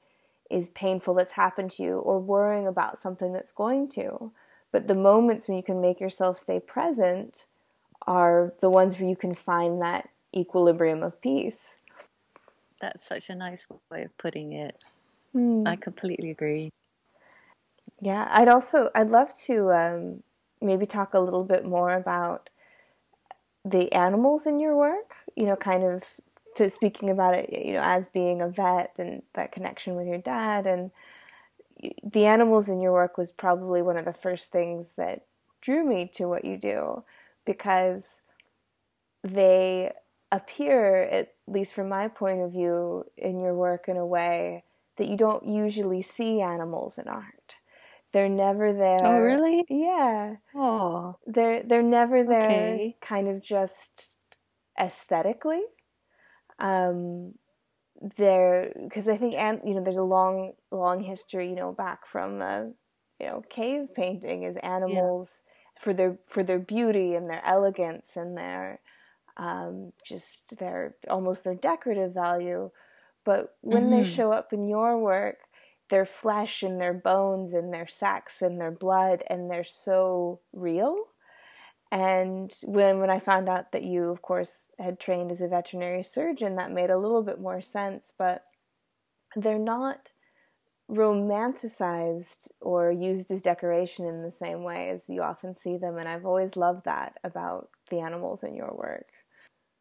is 0.50 0.70
painful 0.70 1.14
that's 1.14 1.32
happened 1.32 1.70
to 1.72 1.82
you, 1.82 1.98
or 1.98 2.18
worrying 2.18 2.66
about 2.66 2.98
something 2.98 3.32
that's 3.32 3.52
going 3.52 3.88
to. 3.88 4.32
But 4.72 4.88
the 4.88 4.94
moments 4.94 5.46
when 5.46 5.56
you 5.56 5.62
can 5.62 5.80
make 5.80 6.00
yourself 6.00 6.36
stay 6.36 6.58
present 6.58 7.46
are 8.06 8.52
the 8.60 8.70
ones 8.70 8.98
where 8.98 9.08
you 9.08 9.16
can 9.16 9.34
find 9.34 9.80
that 9.80 10.08
equilibrium 10.34 11.02
of 11.02 11.20
peace. 11.20 11.76
That's 12.80 13.06
such 13.06 13.30
a 13.30 13.34
nice 13.34 13.66
way 13.90 14.02
of 14.02 14.18
putting 14.18 14.52
it. 14.52 14.76
Mm. 15.34 15.66
I 15.66 15.76
completely 15.76 16.30
agree. 16.30 16.70
Yeah, 18.00 18.28
I'd 18.30 18.48
also 18.48 18.90
I'd 18.94 19.08
love 19.10 19.30
to 19.46 19.72
um, 19.72 20.22
maybe 20.60 20.86
talk 20.86 21.14
a 21.14 21.20
little 21.20 21.44
bit 21.44 21.64
more 21.64 21.92
about 21.94 22.50
the 23.64 23.92
animals 23.92 24.46
in 24.46 24.58
your 24.60 24.76
work. 24.76 25.14
you 25.36 25.46
know, 25.46 25.56
kind 25.56 25.82
of 25.84 26.04
to 26.56 26.68
speaking 26.68 27.10
about 27.10 27.34
it, 27.34 27.50
you 27.66 27.72
know, 27.72 27.80
as 27.82 28.06
being 28.06 28.40
a 28.40 28.48
vet 28.48 28.92
and 28.98 29.22
that 29.34 29.50
connection 29.52 29.96
with 29.96 30.06
your 30.06 30.18
dad 30.18 30.66
and 30.66 30.92
the 32.02 32.24
animals 32.26 32.68
in 32.68 32.80
your 32.80 32.92
work 32.92 33.18
was 33.18 33.30
probably 33.30 33.82
one 33.82 33.96
of 33.96 34.04
the 34.04 34.12
first 34.12 34.50
things 34.50 34.88
that 34.96 35.26
drew 35.60 35.84
me 35.84 36.10
to 36.14 36.26
what 36.26 36.44
you 36.44 36.56
do 36.56 37.04
because 37.44 38.20
they 39.22 39.92
appear, 40.30 41.02
at 41.04 41.34
least 41.46 41.74
from 41.74 41.88
my 41.88 42.08
point 42.08 42.40
of 42.40 42.52
view, 42.52 43.04
in 43.16 43.40
your 43.40 43.54
work 43.54 43.88
in 43.88 43.96
a 43.96 44.06
way 44.06 44.64
that 44.96 45.08
you 45.08 45.16
don't 45.16 45.46
usually 45.48 46.02
see 46.02 46.40
animals 46.40 46.98
in 46.98 47.08
art. 47.08 47.56
They're 48.12 48.28
never 48.28 48.72
there. 48.72 49.04
Oh, 49.04 49.20
really? 49.20 49.64
Yeah. 49.68 50.36
Oh. 50.54 51.16
They're 51.26 51.62
they're 51.62 51.82
never 51.82 52.24
there 52.24 52.80
Okay. 52.80 52.96
kind 53.00 53.28
of 53.28 53.42
just 53.42 54.18
aesthetically. 54.80 55.62
Um 56.58 57.34
they're 58.16 58.72
because 58.82 59.08
I 59.08 59.16
think 59.16 59.34
and 59.36 59.60
you 59.64 59.74
know 59.74 59.82
there's 59.84 59.96
a 59.96 60.02
long 60.04 60.54
long 60.70 61.02
history, 61.02 61.48
you 61.50 61.56
know, 61.56 61.72
back 61.72 62.06
from 62.06 62.42
uh, 62.42 62.64
you 63.20 63.26
know, 63.26 63.44
cave 63.50 63.94
painting 63.94 64.44
is 64.44 64.56
animals 64.62 65.42
for 65.80 65.94
their 65.94 66.18
for 66.28 66.44
their 66.44 66.58
beauty 66.60 67.14
and 67.14 67.30
their 67.30 67.44
elegance 67.46 68.16
and 68.16 68.36
their 68.36 68.80
um 69.38 69.92
just 70.04 70.56
their 70.58 70.96
almost 71.10 71.44
their 71.44 71.54
decorative 71.56 72.14
value. 72.14 72.70
But 73.24 73.56
when 73.62 73.90
they 73.90 74.02
Mhm. 74.02 74.04
show 74.04 74.32
up 74.32 74.52
in 74.52 74.68
your 74.68 74.98
work, 74.98 75.38
their 75.90 76.06
flesh 76.06 76.62
and 76.62 76.80
their 76.80 76.94
bones 76.94 77.54
and 77.54 77.72
their 77.72 77.86
sacks 77.86 78.42
and 78.42 78.58
their 78.58 78.70
blood 78.72 79.22
and 79.28 79.50
they're 79.50 79.64
so 79.64 80.40
real 80.52 80.96
and 81.92 82.52
when 82.64 82.98
when 83.00 83.10
I 83.10 83.20
found 83.20 83.48
out 83.48 83.72
that 83.72 83.82
you 83.84 84.10
of 84.10 84.22
course 84.22 84.70
had 84.78 84.98
trained 85.00 85.30
as 85.30 85.40
a 85.40 85.48
veterinary 85.48 86.02
surgeon 86.02 86.56
that 86.56 86.70
made 86.72 86.90
a 86.90 86.98
little 86.98 87.22
bit 87.22 87.40
more 87.40 87.60
sense 87.60 88.12
but 88.18 88.44
they're 89.36 89.58
not 89.58 90.12
romanticized 90.90 92.48
or 92.60 92.90
used 92.92 93.30
as 93.30 93.42
decoration 93.42 94.06
in 94.06 94.22
the 94.22 94.30
same 94.32 94.62
way 94.64 94.90
as 94.90 95.02
you 95.08 95.22
often 95.22 95.54
see 95.54 95.76
them 95.76 95.98
and 95.98 96.08
I've 96.08 96.26
always 96.26 96.56
loved 96.56 96.84
that 96.84 97.18
about 97.24 97.70
the 97.90 98.00
animals 98.00 98.42
in 98.44 98.54
your 98.54 98.72
work. 98.74 99.06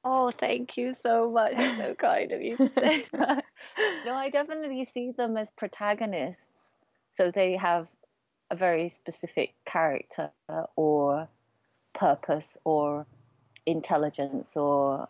Oh, 0.04 0.32
thank 0.32 0.78
you 0.78 0.92
so 0.94 1.32
much. 1.32 1.54
It's 1.58 1.78
so 1.78 1.94
kind 1.96 2.32
of 2.32 2.42
you 2.42 2.58
to 2.58 2.70
say 2.70 3.06
that. 3.14 3.46
No, 4.06 4.14
I 4.14 4.30
definitely 4.30 4.86
see 4.86 5.12
them 5.12 5.38
as 5.38 5.52
protagonists. 5.52 6.66
So 7.14 7.32
they 7.32 7.56
have 7.56 7.88
a 8.52 8.56
very 8.56 8.90
specific 8.90 9.54
character 9.66 10.32
or 10.76 11.28
purpose 11.94 12.58
or 12.66 13.06
intelligence 13.66 14.58
or 14.58 15.08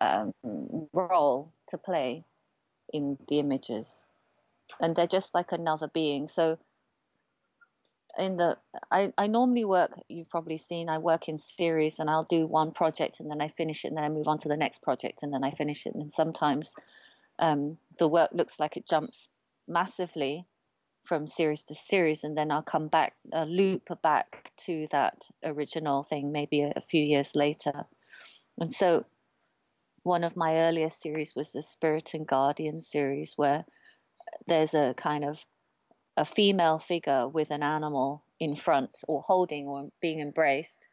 um, 0.00 0.32
role 0.92 1.50
to 1.68 1.78
play 1.78 2.24
in 2.92 3.18
the 3.28 3.40
images. 3.40 4.04
And 4.80 4.94
they're 4.94 5.06
just 5.06 5.34
like 5.34 5.52
another 5.52 5.88
being. 5.88 6.28
So 6.28 6.58
in 8.18 8.36
the 8.36 8.56
I, 8.90 9.12
I 9.16 9.26
normally 9.26 9.64
work 9.64 9.92
you've 10.08 10.28
probably 10.28 10.58
seen 10.58 10.88
I 10.88 10.98
work 10.98 11.28
in 11.28 11.38
series 11.38 11.98
and 11.98 12.08
I'll 12.08 12.24
do 12.24 12.46
one 12.46 12.72
project 12.72 13.20
and 13.20 13.30
then 13.30 13.40
I 13.40 13.48
finish 13.48 13.84
it 13.84 13.88
and 13.88 13.96
then 13.96 14.04
I 14.04 14.08
move 14.08 14.28
on 14.28 14.38
to 14.38 14.48
the 14.48 14.56
next 14.56 14.82
project 14.82 15.22
and 15.22 15.32
then 15.32 15.44
I 15.44 15.50
finish 15.50 15.86
it. 15.86 15.94
And 15.94 16.10
sometimes 16.10 16.74
um, 17.38 17.78
the 17.98 18.08
work 18.08 18.30
looks 18.32 18.58
like 18.58 18.76
it 18.76 18.88
jumps 18.88 19.28
massively 19.68 20.46
from 21.04 21.26
series 21.26 21.64
to 21.64 21.74
series 21.74 22.24
and 22.24 22.36
then 22.36 22.50
I'll 22.50 22.62
come 22.62 22.88
back 22.88 23.14
uh, 23.32 23.44
loop 23.44 23.88
back 24.02 24.50
to 24.64 24.86
that 24.90 25.22
original 25.44 26.02
thing 26.02 26.32
maybe 26.32 26.62
a, 26.62 26.72
a 26.76 26.80
few 26.80 27.02
years 27.02 27.32
later. 27.34 27.86
And 28.58 28.72
so 28.72 29.04
one 30.02 30.24
of 30.24 30.36
my 30.36 30.56
earliest 30.56 31.00
series 31.00 31.34
was 31.34 31.52
the 31.52 31.62
Spirit 31.62 32.14
and 32.14 32.26
Guardian 32.26 32.80
series 32.80 33.34
where 33.36 33.64
there's 34.46 34.74
a 34.74 34.94
kind 34.94 35.24
of 35.24 35.44
a 36.16 36.24
female 36.24 36.78
figure 36.78 37.28
with 37.28 37.50
an 37.50 37.62
animal 37.62 38.22
in 38.40 38.56
front 38.56 39.02
or 39.06 39.22
holding 39.22 39.66
or 39.66 39.90
being 40.00 40.20
embraced 40.20 40.88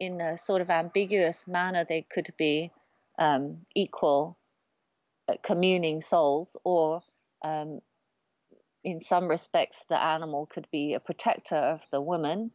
in 0.00 0.20
a 0.20 0.36
sort 0.36 0.60
of 0.60 0.70
ambiguous 0.70 1.46
manner 1.46 1.84
they 1.84 2.02
could 2.02 2.32
be 2.36 2.70
um, 3.18 3.58
equal 3.74 4.36
uh, 5.28 5.34
communing 5.42 6.00
souls 6.00 6.56
or 6.64 7.02
um, 7.42 7.80
in 8.82 9.00
some 9.00 9.28
respects 9.28 9.84
the 9.88 10.02
animal 10.02 10.46
could 10.46 10.66
be 10.70 10.94
a 10.94 11.00
protector 11.00 11.56
of 11.56 11.86
the 11.90 12.00
woman 12.00 12.50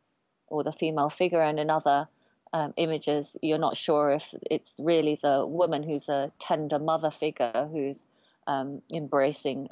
or 0.48 0.64
the 0.64 0.72
female 0.72 1.10
figure. 1.10 1.42
And 1.42 1.60
in 1.60 1.70
other 1.70 2.08
um, 2.54 2.74
images 2.78 3.38
you're 3.42 3.58
not 3.58 3.78
sure 3.78 4.12
if 4.12 4.34
it's 4.50 4.74
really 4.80 5.18
the 5.22 5.46
woman 5.46 5.84
who's 5.84 6.10
a 6.10 6.32
tender 6.40 6.80
mother 6.80 7.12
figure 7.12 7.70
who's 7.72 8.08
um, 8.48 8.82
embracing 8.92 9.70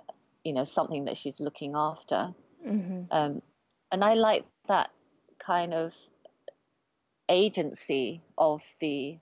you 0.48 0.54
know 0.54 0.64
something 0.64 1.06
that 1.06 1.18
she's 1.18 1.40
looking 1.42 1.74
after 1.76 2.34
Mm-hmm. 2.66 3.04
um, 3.12 3.42
and 3.92 4.04
I 4.04 4.16
like 4.16 4.46
that 4.68 4.90
kind 5.40 5.74
of 5.74 5.94
agency 7.30 8.22
of 8.38 8.62
the 8.82 9.20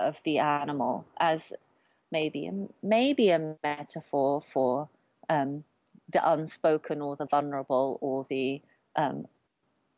of 0.00 0.20
the 0.24 0.38
animal 0.38 1.04
as 1.18 1.52
maybe 2.10 2.48
a, 2.48 2.52
maybe 2.82 3.30
a 3.30 3.56
metaphor 3.62 4.40
for 4.40 4.88
um, 5.28 5.64
the 6.12 6.32
unspoken 6.32 7.02
or 7.02 7.16
the 7.16 7.26
vulnerable 7.26 7.98
or 8.00 8.24
the 8.28 8.62
um, 8.96 9.26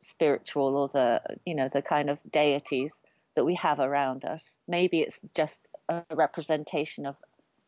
spiritual 0.00 0.76
or 0.76 0.88
the 0.88 1.22
you 1.46 1.54
know 1.54 1.68
the 1.72 1.82
kind 1.82 2.10
of 2.10 2.18
deities 2.30 3.02
that 3.36 3.44
we 3.44 3.54
have 3.54 3.80
around 3.80 4.24
us. 4.24 4.58
Maybe 4.68 5.00
it's 5.00 5.20
just 5.34 5.60
a 5.88 6.02
representation 6.12 7.06
of 7.06 7.16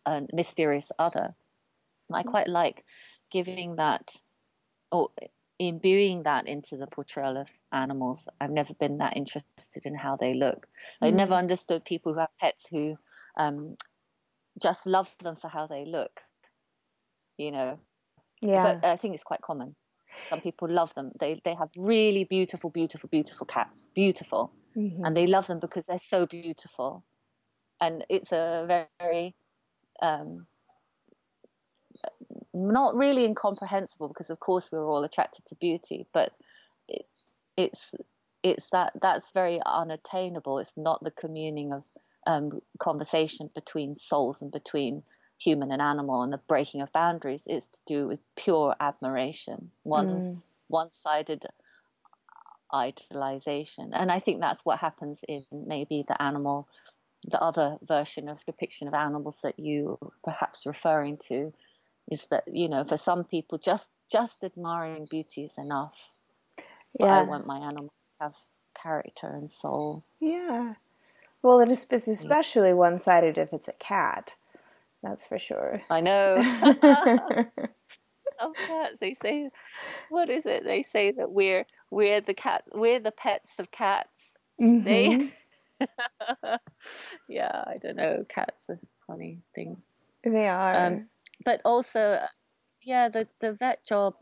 a 0.04 0.22
mysterious 0.32 0.92
other. 0.98 1.34
I 2.14 2.22
quite 2.24 2.48
like 2.48 2.84
giving 3.30 3.76
that 3.76 4.12
or 4.92 5.10
imbuing 5.58 6.24
that 6.24 6.46
into 6.48 6.76
the 6.76 6.86
portrayal 6.86 7.36
of 7.36 7.50
animals. 7.72 8.28
I've 8.40 8.50
never 8.50 8.74
been 8.74 8.98
that 8.98 9.16
interested 9.16 9.86
in 9.86 9.94
how 9.94 10.16
they 10.16 10.34
look. 10.34 10.68
I 11.02 11.10
Mm. 11.10 11.10
never 11.10 11.34
understood 11.34 11.84
people 11.84 12.14
who 12.14 12.20
have 12.20 12.36
pets 12.40 12.66
who 12.66 12.96
um, 13.36 13.76
just 14.60 14.86
love 14.86 15.14
them 15.20 15.36
for 15.36 15.48
how 15.48 15.66
they 15.66 15.84
look. 15.86 16.22
You 17.36 17.50
know, 17.52 17.80
Yeah. 18.40 18.82
but 18.82 18.84
I 18.84 18.96
think 18.96 19.14
it's 19.14 19.24
quite 19.24 19.42
common. 19.42 19.76
Some 20.24 20.40
people 20.40 20.68
love 20.70 20.94
them. 20.94 21.12
They 21.20 21.34
they 21.44 21.54
have 21.54 21.70
really 21.76 22.24
beautiful, 22.24 22.70
beautiful, 22.70 23.08
beautiful 23.10 23.46
cats, 23.46 23.88
beautiful, 23.94 24.54
Mhm. 24.76 25.04
and 25.04 25.16
they 25.16 25.26
love 25.26 25.46
them 25.48 25.60
because 25.60 25.86
they're 25.86 25.98
so 25.98 26.26
beautiful. 26.26 27.04
And 27.80 28.06
it's 28.10 28.32
a 28.32 28.66
very 29.00 29.36
um, 30.02 30.46
not 32.54 32.94
really 32.94 33.24
incomprehensible 33.24 34.08
because 34.08 34.30
of 34.30 34.40
course 34.40 34.70
we're 34.70 34.88
all 34.88 35.04
attracted 35.04 35.44
to 35.46 35.54
beauty, 35.56 36.06
but 36.12 36.32
it, 36.88 37.06
it's 37.56 37.94
it's 38.42 38.70
that 38.70 38.92
that's 39.02 39.32
very 39.32 39.60
unattainable. 39.66 40.58
It's 40.58 40.76
not 40.76 41.02
the 41.02 41.10
communing 41.10 41.72
of 41.72 41.82
um, 42.26 42.60
conversation 42.78 43.50
between 43.54 43.94
souls 43.94 44.40
and 44.40 44.52
between 44.52 45.02
human 45.38 45.72
and 45.72 45.82
animal 45.82 46.22
and 46.22 46.32
the 46.32 46.38
breaking 46.38 46.80
of 46.80 46.92
boundaries. 46.92 47.44
It's 47.46 47.66
to 47.66 47.80
do 47.86 48.06
with 48.06 48.20
pure 48.36 48.76
admiration, 48.80 49.70
one's 49.82 50.46
one-sided 50.68 51.46
idolization, 52.72 53.90
and 53.92 54.12
I 54.12 54.20
think 54.20 54.40
that's 54.40 54.64
what 54.64 54.78
happens 54.78 55.24
in 55.26 55.44
maybe 55.50 56.04
the 56.06 56.20
animal, 56.22 56.68
the 57.26 57.42
other 57.42 57.78
version 57.82 58.28
of 58.28 58.44
depiction 58.46 58.88
of 58.88 58.94
animals 58.94 59.40
that 59.42 59.58
you 59.58 59.98
perhaps 60.22 60.66
referring 60.66 61.18
to 61.28 61.52
is 62.10 62.26
that 62.30 62.44
you 62.46 62.68
know 62.68 62.84
for 62.84 62.96
some 62.96 63.24
people 63.24 63.58
just 63.58 63.88
just 64.10 64.44
admiring 64.44 65.06
beauty 65.10 65.44
is 65.44 65.56
enough 65.58 66.12
but 66.98 67.06
yeah. 67.06 67.18
i 67.18 67.22
want 67.22 67.46
my 67.46 67.58
animals 67.58 67.90
to 68.18 68.24
have 68.24 68.34
character 68.80 69.28
and 69.28 69.50
soul 69.50 70.04
Yeah. 70.20 70.74
Well, 71.42 71.60
it 71.60 71.70
is 71.70 71.86
especially 71.90 72.72
one 72.72 72.98
sided 73.00 73.36
if 73.36 73.52
it's 73.52 73.68
a 73.68 73.72
cat. 73.74 74.34
That's 75.02 75.26
for 75.26 75.38
sure. 75.38 75.82
i 75.90 76.00
know 76.00 76.36
oh 78.40 78.52
cats 78.66 78.98
they 79.00 79.14
say 79.14 79.50
what 80.08 80.30
is 80.30 80.46
it 80.46 80.64
they 80.64 80.82
say 80.82 81.12
that 81.12 81.30
we're 81.30 81.66
we're 81.90 82.20
the 82.20 82.34
cats 82.34 82.66
we're 82.74 83.00
the 83.00 83.12
pets 83.12 83.52
of 83.58 83.70
cats 83.70 84.08
Mhm. 84.60 84.84
they 84.84 85.32
yeah 87.28 87.64
i 87.66 87.76
don't 87.78 87.96
know 87.96 88.24
cats 88.28 88.70
are 88.70 88.78
funny 89.06 89.42
things 89.54 89.84
They 90.22 90.48
are. 90.48 90.86
Um, 90.86 91.08
but 91.44 91.60
also 91.64 92.20
yeah 92.82 93.08
the 93.08 93.28
the 93.40 93.52
vet 93.52 93.84
job 93.84 94.14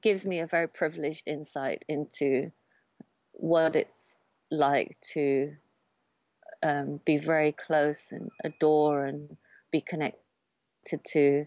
gives 0.00 0.26
me 0.26 0.40
a 0.40 0.46
very 0.46 0.68
privileged 0.68 1.26
insight 1.26 1.84
into 1.88 2.50
what 3.32 3.76
it's 3.76 4.16
like 4.50 4.96
to 5.12 5.54
um, 6.62 7.00
be 7.04 7.18
very 7.18 7.52
close 7.52 8.12
and 8.12 8.30
adore 8.44 9.04
and 9.04 9.36
be 9.70 9.80
connected 9.80 11.04
to 11.04 11.46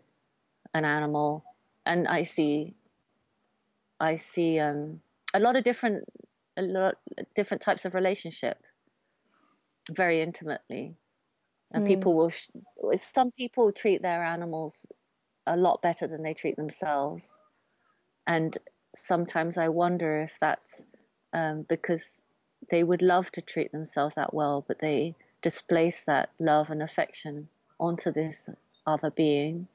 an 0.74 0.86
animal. 0.86 1.44
And 1.86 2.08
i 2.08 2.24
see 2.24 2.74
i 4.00 4.16
see 4.16 4.60
um, 4.60 5.02
a 5.34 5.40
lot 5.40 5.56
of 5.56 5.64
different 5.64 6.04
a 6.58 6.62
lot 6.62 6.96
different 7.36 7.62
types 7.62 7.86
of 7.86 7.94
relationship 7.94 8.58
very 9.92 10.22
intimately 10.22 10.96
and 11.72 11.84
mm. 11.84 11.88
people 11.88 12.16
will. 12.16 12.32
Some 12.98 13.32
people 13.32 13.72
treat 13.72 14.02
their 14.02 14.24
animals 14.24 14.86
a 15.46 15.58
lot 15.58 15.82
better 15.82 16.08
than 16.08 16.24
they 16.24 16.34
treat 16.34 16.56
themselves, 16.56 17.38
and 18.28 18.58
sometimes 18.96 19.58
I 19.58 19.70
wonder 19.70 20.22
if 20.22 20.38
that's 20.40 20.86
um, 21.34 21.64
because 21.68 22.22
they 22.70 22.84
would 22.84 23.02
love 23.02 23.32
to 23.32 23.42
treat 23.42 23.72
themselves 23.72 24.16
that 24.16 24.34
well, 24.34 24.64
but 24.68 24.80
they 24.80 25.16
displace 25.42 26.06
that 26.06 26.30
love 26.40 26.70
and 26.70 26.82
affection 26.82 27.48
onto 27.80 28.12
this 28.12 28.50
other 28.88 29.12
being. 29.12 29.68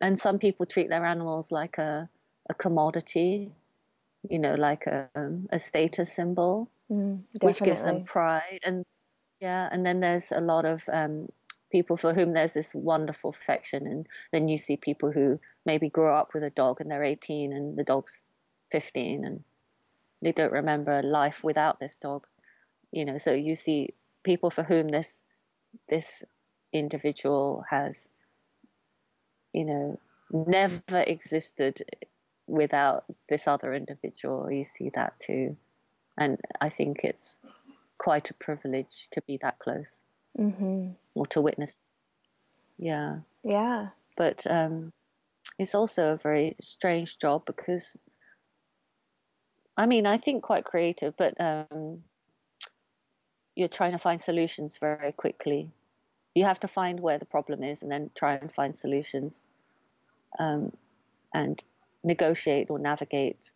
And 0.00 0.18
some 0.18 0.38
people 0.38 0.66
treat 0.66 0.88
their 0.88 1.04
animals 1.04 1.50
like 1.50 1.78
a, 1.78 2.08
a 2.48 2.54
commodity, 2.54 3.50
you 4.28 4.38
know, 4.38 4.54
like 4.54 4.86
a, 4.86 5.08
um, 5.14 5.48
a 5.50 5.58
status 5.58 6.12
symbol, 6.12 6.68
mm, 6.90 7.22
which 7.40 7.60
gives 7.62 7.82
them 7.82 8.04
pride. 8.04 8.60
And 8.62 8.84
yeah, 9.40 9.68
and 9.70 9.84
then 9.84 10.00
there's 10.00 10.32
a 10.32 10.40
lot 10.40 10.64
of 10.64 10.88
um, 10.92 11.28
people 11.70 11.96
for 11.96 12.14
whom 12.14 12.32
there's 12.32 12.54
this 12.54 12.74
wonderful 12.74 13.30
affection. 13.30 13.86
And 13.86 14.06
then 14.32 14.48
you 14.48 14.58
see 14.58 14.76
people 14.76 15.12
who 15.12 15.38
maybe 15.64 15.88
grow 15.88 16.16
up 16.16 16.32
with 16.32 16.42
a 16.42 16.50
dog 16.50 16.80
and 16.80 16.90
they're 16.90 17.02
18 17.04 17.52
and 17.52 17.76
the 17.76 17.84
dog's 17.84 18.22
15 18.70 19.24
and 19.24 19.44
they 20.22 20.32
don't 20.32 20.52
remember 20.52 21.02
life 21.02 21.44
without 21.44 21.78
this 21.78 21.98
dog. 21.98 22.26
You 22.92 23.04
know, 23.04 23.18
so 23.18 23.32
you 23.32 23.54
see 23.54 23.94
people 24.22 24.50
for 24.50 24.62
whom 24.62 24.88
this 24.88 25.22
this 25.88 26.22
individual 26.72 27.64
has, 27.68 28.08
you 29.52 29.64
know, 29.64 30.00
never 30.30 31.00
existed 31.00 31.82
without 32.46 33.04
this 33.28 33.46
other 33.46 33.74
individual. 33.74 34.50
You 34.50 34.64
see 34.64 34.90
that 34.94 35.20
too. 35.20 35.56
And 36.16 36.40
I 36.60 36.70
think 36.70 37.00
it's 37.04 37.38
quite 37.98 38.30
a 38.30 38.34
privilege 38.34 39.08
to 39.12 39.22
be 39.22 39.38
that 39.42 39.58
close 39.58 40.02
mm-hmm. 40.38 40.90
or 41.14 41.26
to 41.26 41.40
witness. 41.40 41.78
Yeah. 42.78 43.18
Yeah. 43.42 43.88
But 44.16 44.46
um, 44.48 44.92
it's 45.58 45.74
also 45.74 46.12
a 46.12 46.16
very 46.16 46.56
strange 46.60 47.18
job 47.18 47.44
because, 47.46 47.96
I 49.76 49.86
mean, 49.86 50.06
I 50.06 50.16
think 50.16 50.42
quite 50.42 50.64
creative, 50.64 51.16
but 51.16 51.34
um, 51.40 52.02
you're 53.54 53.68
trying 53.68 53.92
to 53.92 53.98
find 53.98 54.20
solutions 54.20 54.78
very 54.78 55.12
quickly. 55.12 55.70
You 56.34 56.44
have 56.44 56.60
to 56.60 56.68
find 56.68 57.00
where 57.00 57.18
the 57.18 57.24
problem 57.24 57.62
is 57.62 57.82
and 57.82 57.90
then 57.90 58.10
try 58.14 58.34
and 58.34 58.52
find 58.52 58.76
solutions 58.76 59.46
um, 60.38 60.72
and 61.32 61.62
negotiate 62.04 62.70
or 62.70 62.78
navigate 62.78 63.52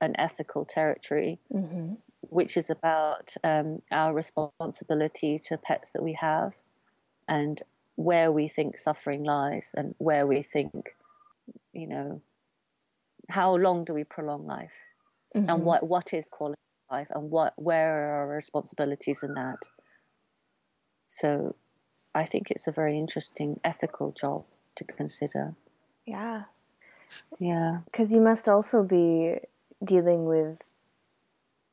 an 0.00 0.14
ethical 0.18 0.64
territory, 0.64 1.38
mm-hmm. 1.52 1.94
Which 2.34 2.56
is 2.56 2.68
about 2.68 3.32
um, 3.44 3.80
our 3.92 4.12
responsibility 4.12 5.38
to 5.38 5.56
pets 5.56 5.92
that 5.92 6.02
we 6.02 6.14
have 6.14 6.52
and 7.28 7.62
where 7.94 8.32
we 8.32 8.48
think 8.48 8.76
suffering 8.76 9.22
lies 9.22 9.72
and 9.76 9.94
where 9.98 10.26
we 10.26 10.42
think, 10.42 10.96
you 11.72 11.86
know, 11.86 12.20
how 13.28 13.54
long 13.54 13.84
do 13.84 13.94
we 13.94 14.02
prolong 14.02 14.44
life 14.48 14.72
mm-hmm. 15.36 15.48
and 15.48 15.62
what, 15.62 15.86
what 15.86 16.12
is 16.12 16.28
quality 16.28 16.58
of 16.90 16.96
life 16.96 17.06
and 17.14 17.30
what 17.30 17.52
where 17.54 17.94
are 17.94 18.22
our 18.22 18.28
responsibilities 18.34 19.22
in 19.22 19.34
that. 19.34 19.60
So 21.06 21.54
I 22.16 22.24
think 22.24 22.50
it's 22.50 22.66
a 22.66 22.72
very 22.72 22.98
interesting 22.98 23.60
ethical 23.62 24.10
job 24.10 24.44
to 24.74 24.82
consider. 24.82 25.54
Yeah. 26.04 26.42
Yeah. 27.38 27.82
Because 27.84 28.10
you 28.10 28.20
must 28.20 28.48
also 28.48 28.82
be 28.82 29.36
dealing 29.84 30.24
with, 30.24 30.60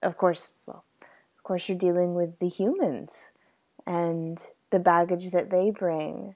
of 0.01 0.17
course, 0.17 0.49
well, 0.65 0.83
of 1.01 1.43
course, 1.43 1.67
you're 1.67 1.77
dealing 1.77 2.13
with 2.13 2.39
the 2.39 2.49
humans 2.49 3.11
and 3.85 4.39
the 4.71 4.79
baggage 4.79 5.31
that 5.31 5.49
they 5.49 5.71
bring 5.71 6.35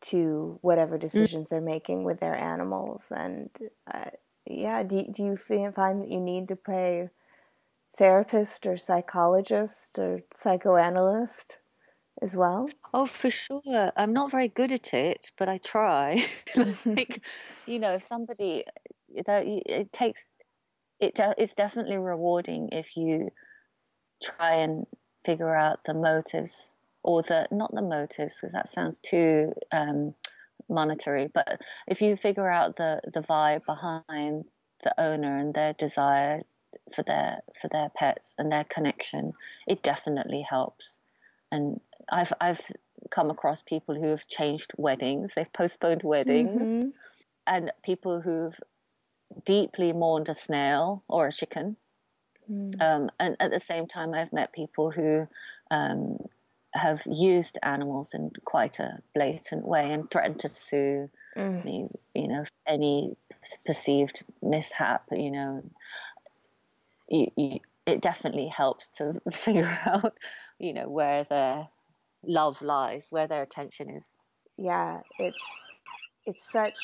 to 0.00 0.58
whatever 0.62 0.96
mm. 0.96 1.00
decisions 1.00 1.48
they're 1.48 1.60
making 1.60 2.04
with 2.04 2.20
their 2.20 2.34
animals. 2.34 3.04
And 3.10 3.50
uh, 3.92 4.10
yeah, 4.46 4.82
do, 4.82 5.04
do 5.10 5.22
you 5.24 5.36
find 5.36 6.02
that 6.02 6.10
you 6.10 6.20
need 6.20 6.48
to 6.48 6.56
play 6.56 7.10
therapist 7.98 8.66
or 8.66 8.76
psychologist 8.76 9.98
or 9.98 10.20
psychoanalyst 10.36 11.58
as 12.22 12.36
well? 12.36 12.68
Oh, 12.94 13.06
for 13.06 13.30
sure. 13.30 13.92
I'm 13.96 14.12
not 14.12 14.30
very 14.30 14.48
good 14.48 14.72
at 14.72 14.94
it, 14.94 15.32
but 15.36 15.48
I 15.48 15.58
try. 15.58 16.24
like, 16.84 17.20
you 17.66 17.78
know, 17.78 17.94
if 17.94 18.02
somebody 18.02 18.64
that 19.26 19.44
it 19.46 19.92
takes 19.92 20.32
it 21.00 21.18
it's 21.38 21.54
definitely 21.54 21.98
rewarding 21.98 22.70
if 22.72 22.96
you 22.96 23.30
try 24.22 24.56
and 24.56 24.86
figure 25.24 25.54
out 25.54 25.80
the 25.84 25.94
motives 25.94 26.72
or 27.02 27.22
the 27.22 27.46
not 27.50 27.74
the 27.74 27.82
motives 27.82 28.36
because 28.36 28.52
that 28.52 28.68
sounds 28.68 29.00
too 29.00 29.52
um, 29.72 30.14
monetary, 30.68 31.28
but 31.32 31.60
if 31.86 32.00
you 32.00 32.16
figure 32.16 32.48
out 32.48 32.76
the 32.76 33.00
the 33.12 33.20
vibe 33.20 33.64
behind 33.66 34.44
the 34.84 34.98
owner 34.98 35.38
and 35.38 35.52
their 35.52 35.72
desire 35.74 36.42
for 36.94 37.02
their 37.02 37.40
for 37.60 37.68
their 37.68 37.90
pets 37.90 38.34
and 38.38 38.50
their 38.50 38.64
connection, 38.64 39.32
it 39.66 39.82
definitely 39.82 40.42
helps. 40.42 41.00
And 41.52 41.80
I've 42.10 42.32
I've 42.40 42.60
come 43.10 43.30
across 43.30 43.62
people 43.62 43.94
who 43.94 44.08
have 44.08 44.26
changed 44.28 44.72
weddings, 44.76 45.32
they've 45.34 45.52
postponed 45.52 46.02
weddings, 46.02 46.62
mm-hmm. 46.62 46.88
and 47.46 47.72
people 47.82 48.20
who've 48.20 48.54
deeply 49.44 49.92
mourned 49.92 50.28
a 50.28 50.34
snail 50.34 51.02
or 51.08 51.28
a 51.28 51.32
chicken. 51.32 51.76
Mm. 52.50 52.80
Um, 52.80 53.10
and 53.18 53.36
at 53.40 53.50
the 53.50 53.60
same 53.60 53.86
time, 53.86 54.14
I've 54.14 54.32
met 54.32 54.52
people 54.52 54.90
who 54.90 55.28
um, 55.70 56.18
have 56.72 57.02
used 57.06 57.58
animals 57.62 58.14
in 58.14 58.30
quite 58.44 58.78
a 58.78 58.98
blatant 59.14 59.66
way 59.66 59.92
and 59.92 60.10
threatened 60.10 60.40
to 60.40 60.48
sue 60.48 61.10
mm. 61.36 61.64
me, 61.64 61.88
you 62.14 62.28
know, 62.28 62.44
any 62.66 63.16
perceived 63.64 64.22
mishap, 64.42 65.04
you 65.12 65.30
know 65.30 65.62
you, 67.10 67.26
you, 67.36 67.58
it 67.86 68.00
definitely 68.00 68.46
helps 68.48 68.88
to 68.90 69.20
figure 69.32 69.78
out, 69.84 70.14
you 70.58 70.72
know, 70.72 70.88
where 70.88 71.24
their 71.24 71.68
love 72.24 72.62
lies, 72.62 73.08
where 73.10 73.26
their 73.26 73.42
attention 73.42 73.90
is. 73.90 74.06
Yeah, 74.56 75.00
it's 75.18 75.36
it's 76.26 76.52
such 76.52 76.76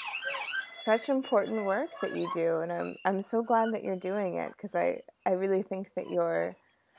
such 0.78 1.08
important 1.08 1.64
work 1.64 1.90
that 2.02 2.16
you 2.16 2.30
do, 2.34 2.58
and 2.58 2.72
I'm 2.72 2.96
I'm 3.04 3.22
so 3.22 3.42
glad 3.42 3.72
that 3.72 3.84
you're 3.84 3.96
doing 3.96 4.36
it 4.36 4.52
because 4.52 4.74
I 4.74 5.00
I 5.24 5.32
really 5.32 5.62
think 5.62 5.94
that 5.94 6.10
you're 6.10 6.56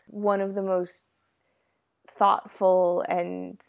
one 0.08 0.42
of 0.42 0.56
the 0.56 0.62
most 0.62 1.06
thoughtful 2.10 3.04
and 3.08 3.60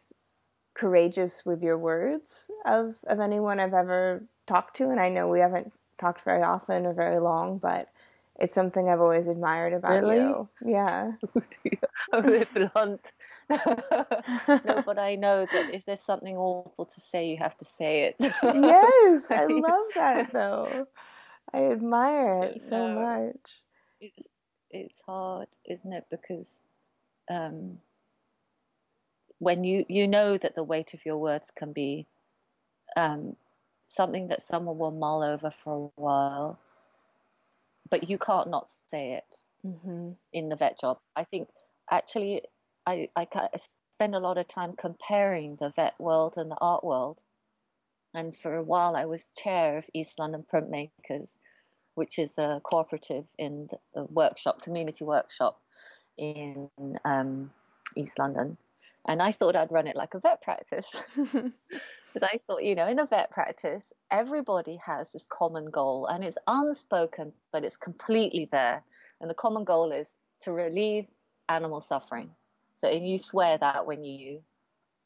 courageous 0.75 1.45
with 1.45 1.63
your 1.63 1.77
words 1.77 2.51
of 2.65 2.95
of 3.07 3.21
anyone 3.21 3.61
I've 3.61 3.75
ever 3.75 4.25
talked 4.47 4.77
to, 4.77 4.91
and 4.91 5.01
I 5.01 5.09
know 5.09 5.29
we 5.29 5.41
haven't 5.41 5.73
talked 5.99 6.23
very 6.23 6.43
often 6.43 6.87
or 6.87 6.95
very 6.95 7.19
long, 7.19 7.59
but 7.59 7.89
it's 8.39 8.55
something 8.55 8.89
I've 8.89 9.01
always 9.01 9.27
admired 9.27 9.73
about 9.73 10.03
really? 10.03 10.19
you. 10.19 10.49
Yeah. 10.65 11.13
a 12.13 12.23
bit 12.23 12.49
blunt. 12.55 13.01
no, 13.51 14.83
but 14.87 14.99
I 14.99 15.17
know 15.17 15.47
that 15.51 15.75
if 15.75 15.85
there's 15.85 16.01
something 16.01 16.37
awful 16.37 16.87
to 16.87 17.01
say, 17.01 17.29
you 17.29 17.37
have 17.39 17.57
to 17.57 17.65
say 17.65 18.05
it. 18.05 18.17
yes, 18.21 19.23
I 19.31 19.47
love 19.49 19.87
that 19.97 20.33
though. 20.33 20.87
I 21.53 21.65
admire 21.65 22.45
it 22.45 22.63
so 22.69 22.77
no, 22.77 23.01
much. 23.01 23.51
It's 24.01 24.29
it's 24.71 25.01
hard, 25.01 25.49
isn't 25.65 25.93
it? 25.93 26.05
Because 26.11 26.63
um, 27.29 27.79
when 29.39 29.65
you 29.65 29.85
you 29.89 30.07
know 30.07 30.39
that 30.39 30.55
the 30.55 30.63
weight 30.63 30.95
of 30.95 31.05
your 31.05 31.17
words 31.17 31.51
can 31.51 31.73
be 31.73 32.07
um, 32.97 33.35
something 33.89 34.29
that 34.29 34.43
someone 34.43 34.79
will 34.79 34.93
mull 34.93 35.23
over 35.25 35.51
for 35.51 35.91
a 35.97 36.01
while 36.01 36.59
but 37.91 38.09
you 38.09 38.19
can't 38.19 38.51
not 38.51 38.69
say 38.69 39.15
it 39.15 39.39
mm-hmm. 39.67 40.11
in 40.33 40.49
the 40.49 40.57
vet 40.57 40.81
job. 40.81 40.99
I 41.17 41.25
think 41.25 41.49
actually 41.91 42.43
I, 42.87 43.09
I 43.17 43.27
spend 43.99 44.15
a 44.15 44.21
lot 44.21 44.39
of 44.39 44.49
time 44.49 44.75
comparing 44.79 45.57
the 45.57 45.71
vet 45.71 45.95
world 45.99 46.35
and 46.37 46.51
the 46.51 46.59
art 46.61 46.85
world. 46.85 47.21
And 48.15 48.37
for 48.37 48.55
a 48.55 48.63
while, 48.63 48.97
I 48.97 49.05
was 49.05 49.29
chair 49.37 49.79
of 49.79 49.85
East 49.93 50.19
London 50.19 50.45
Printmakers, 50.53 51.37
which 51.95 52.19
is 52.19 52.39
a 52.39 52.61
cooperative 52.65 53.25
in 53.39 53.69
the 53.95 54.05
workshop, 54.05 54.63
community 54.63 55.05
workshop 55.05 55.61
in 56.17 56.71
um, 57.05 57.51
East 57.97 58.19
London. 58.19 58.57
And 59.07 59.21
I 59.21 59.33
thought 59.33 59.57
I'd 59.57 59.73
run 59.73 59.87
it 59.87 59.97
like 59.97 60.15
a 60.15 60.21
vet 60.21 60.43
practice. 60.43 60.95
Because 62.13 62.29
I 62.33 62.41
thought, 62.47 62.65
you 62.65 62.75
know, 62.75 62.87
in 62.89 62.99
a 62.99 63.07
vet 63.07 63.31
practice, 63.31 63.93
everybody 64.11 64.79
has 64.85 65.13
this 65.13 65.27
common 65.29 65.71
goal 65.71 66.07
and 66.07 66.25
it's 66.25 66.39
unspoken, 66.47 67.33
but 67.53 67.65
it's 67.65 67.77
completely 67.77 68.49
there. 68.51 68.83
And 69.21 69.29
the 69.29 69.35
common 69.35 69.65
goal 69.65 69.93
is 69.93 70.09
to 70.43 70.53
relieve 70.53 71.07
animal 71.49 71.81
suffering. 71.81 72.31
So 72.77 72.91
you 72.91 73.19
swear 73.19 73.59
that 73.59 73.87
when 73.87 74.05
you 74.05 74.41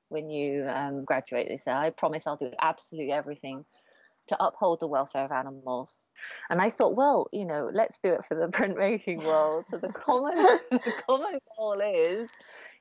when 0.08 0.28
you 0.28 0.68
um, 0.68 1.02
graduate, 1.02 1.48
they 1.48 1.56
say, 1.56 1.72
I 1.72 1.88
promise 1.88 2.26
I'll 2.26 2.36
do 2.36 2.52
absolutely 2.60 3.12
everything 3.12 3.64
to 4.28 4.44
uphold 4.44 4.80
the 4.80 4.86
welfare 4.86 5.24
of 5.24 5.32
animals. 5.32 6.10
And 6.50 6.60
I 6.60 6.70
thought, 6.70 6.94
well, 6.94 7.28
you 7.32 7.46
know, 7.46 7.70
let's 7.72 7.98
do 7.98 8.12
it 8.12 8.24
for 8.26 8.34
the 8.34 8.46
printmaking 8.56 9.24
world. 9.24 9.64
So 9.70 9.78
the 9.78 9.88
common 9.88 10.36
the 10.70 10.92
common 11.06 11.38
goal 11.56 11.80
is 11.80 12.28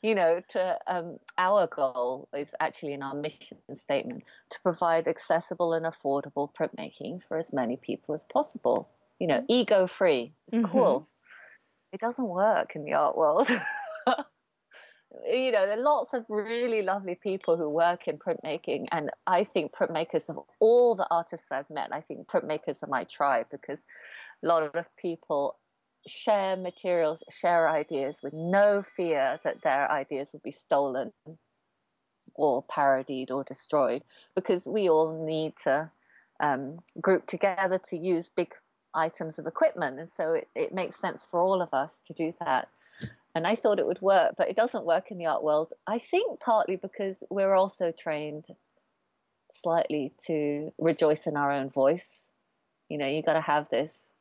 you 0.01 0.15
know, 0.15 0.41
to 0.49 0.77
um, 0.87 1.17
our 1.37 1.67
goal 1.67 2.27
is 2.35 2.53
actually 2.59 2.93
in 2.93 3.03
our 3.03 3.13
mission 3.13 3.57
statement 3.75 4.23
to 4.49 4.59
provide 4.61 5.07
accessible 5.07 5.73
and 5.73 5.85
affordable 5.85 6.49
printmaking 6.53 7.21
for 7.27 7.37
as 7.37 7.53
many 7.53 7.77
people 7.77 8.15
as 8.15 8.23
possible. 8.25 8.89
You 9.19 9.27
know, 9.27 9.45
ego 9.47 9.85
free. 9.85 10.33
It's 10.47 10.57
mm-hmm. 10.57 10.71
cool. 10.71 11.07
It 11.93 11.99
doesn't 11.99 12.27
work 12.27 12.75
in 12.75 12.83
the 12.83 12.93
art 12.93 13.15
world. 13.15 13.49
you 15.29 15.51
know, 15.51 15.65
there 15.65 15.77
are 15.77 15.83
lots 15.83 16.13
of 16.13 16.25
really 16.29 16.81
lovely 16.81 17.15
people 17.15 17.57
who 17.57 17.69
work 17.69 18.07
in 18.07 18.17
printmaking, 18.17 18.87
and 18.91 19.11
I 19.27 19.43
think 19.43 19.73
printmakers 19.73 20.29
of 20.29 20.39
all 20.59 20.95
the 20.95 21.07
artists 21.11 21.51
I've 21.51 21.69
met, 21.69 21.89
I 21.91 22.01
think 22.01 22.27
printmakers 22.27 22.81
are 22.81 22.87
my 22.87 23.03
tribe 23.03 23.47
because 23.51 23.81
a 24.43 24.47
lot 24.47 24.75
of 24.75 24.85
people 24.97 25.57
share 26.07 26.55
materials, 26.55 27.23
share 27.29 27.69
ideas 27.69 28.19
with 28.23 28.33
no 28.33 28.83
fear 28.95 29.39
that 29.43 29.61
their 29.61 29.89
ideas 29.91 30.33
will 30.33 30.41
be 30.43 30.51
stolen 30.51 31.11
or 32.35 32.63
parodied 32.63 33.31
or 33.31 33.43
destroyed 33.43 34.03
because 34.35 34.65
we 34.65 34.89
all 34.89 35.25
need 35.25 35.53
to 35.63 35.89
um, 36.39 36.79
group 36.99 37.27
together 37.27 37.77
to 37.77 37.97
use 37.97 38.29
big 38.29 38.53
items 38.93 39.39
of 39.39 39.47
equipment. 39.47 39.99
And 39.99 40.09
so 40.09 40.33
it, 40.33 40.47
it 40.55 40.73
makes 40.73 40.99
sense 40.99 41.27
for 41.29 41.39
all 41.39 41.61
of 41.61 41.73
us 41.73 42.01
to 42.07 42.13
do 42.13 42.33
that. 42.43 42.67
And 43.33 43.47
I 43.47 43.55
thought 43.55 43.79
it 43.79 43.87
would 43.87 44.01
work, 44.01 44.35
but 44.37 44.49
it 44.49 44.55
doesn't 44.55 44.85
work 44.85 45.11
in 45.11 45.17
the 45.17 45.27
art 45.27 45.43
world. 45.43 45.71
I 45.87 45.99
think 45.99 46.39
partly 46.41 46.75
because 46.75 47.23
we're 47.29 47.53
also 47.53 47.91
trained 47.91 48.47
slightly 49.49 50.13
to 50.27 50.73
rejoice 50.77 51.27
in 51.27 51.37
our 51.37 51.51
own 51.51 51.69
voice. 51.69 52.29
You 52.89 52.97
know, 52.97 53.07
you 53.07 53.23
got 53.23 53.33
to 53.33 53.41
have 53.41 53.69
this 53.69 54.11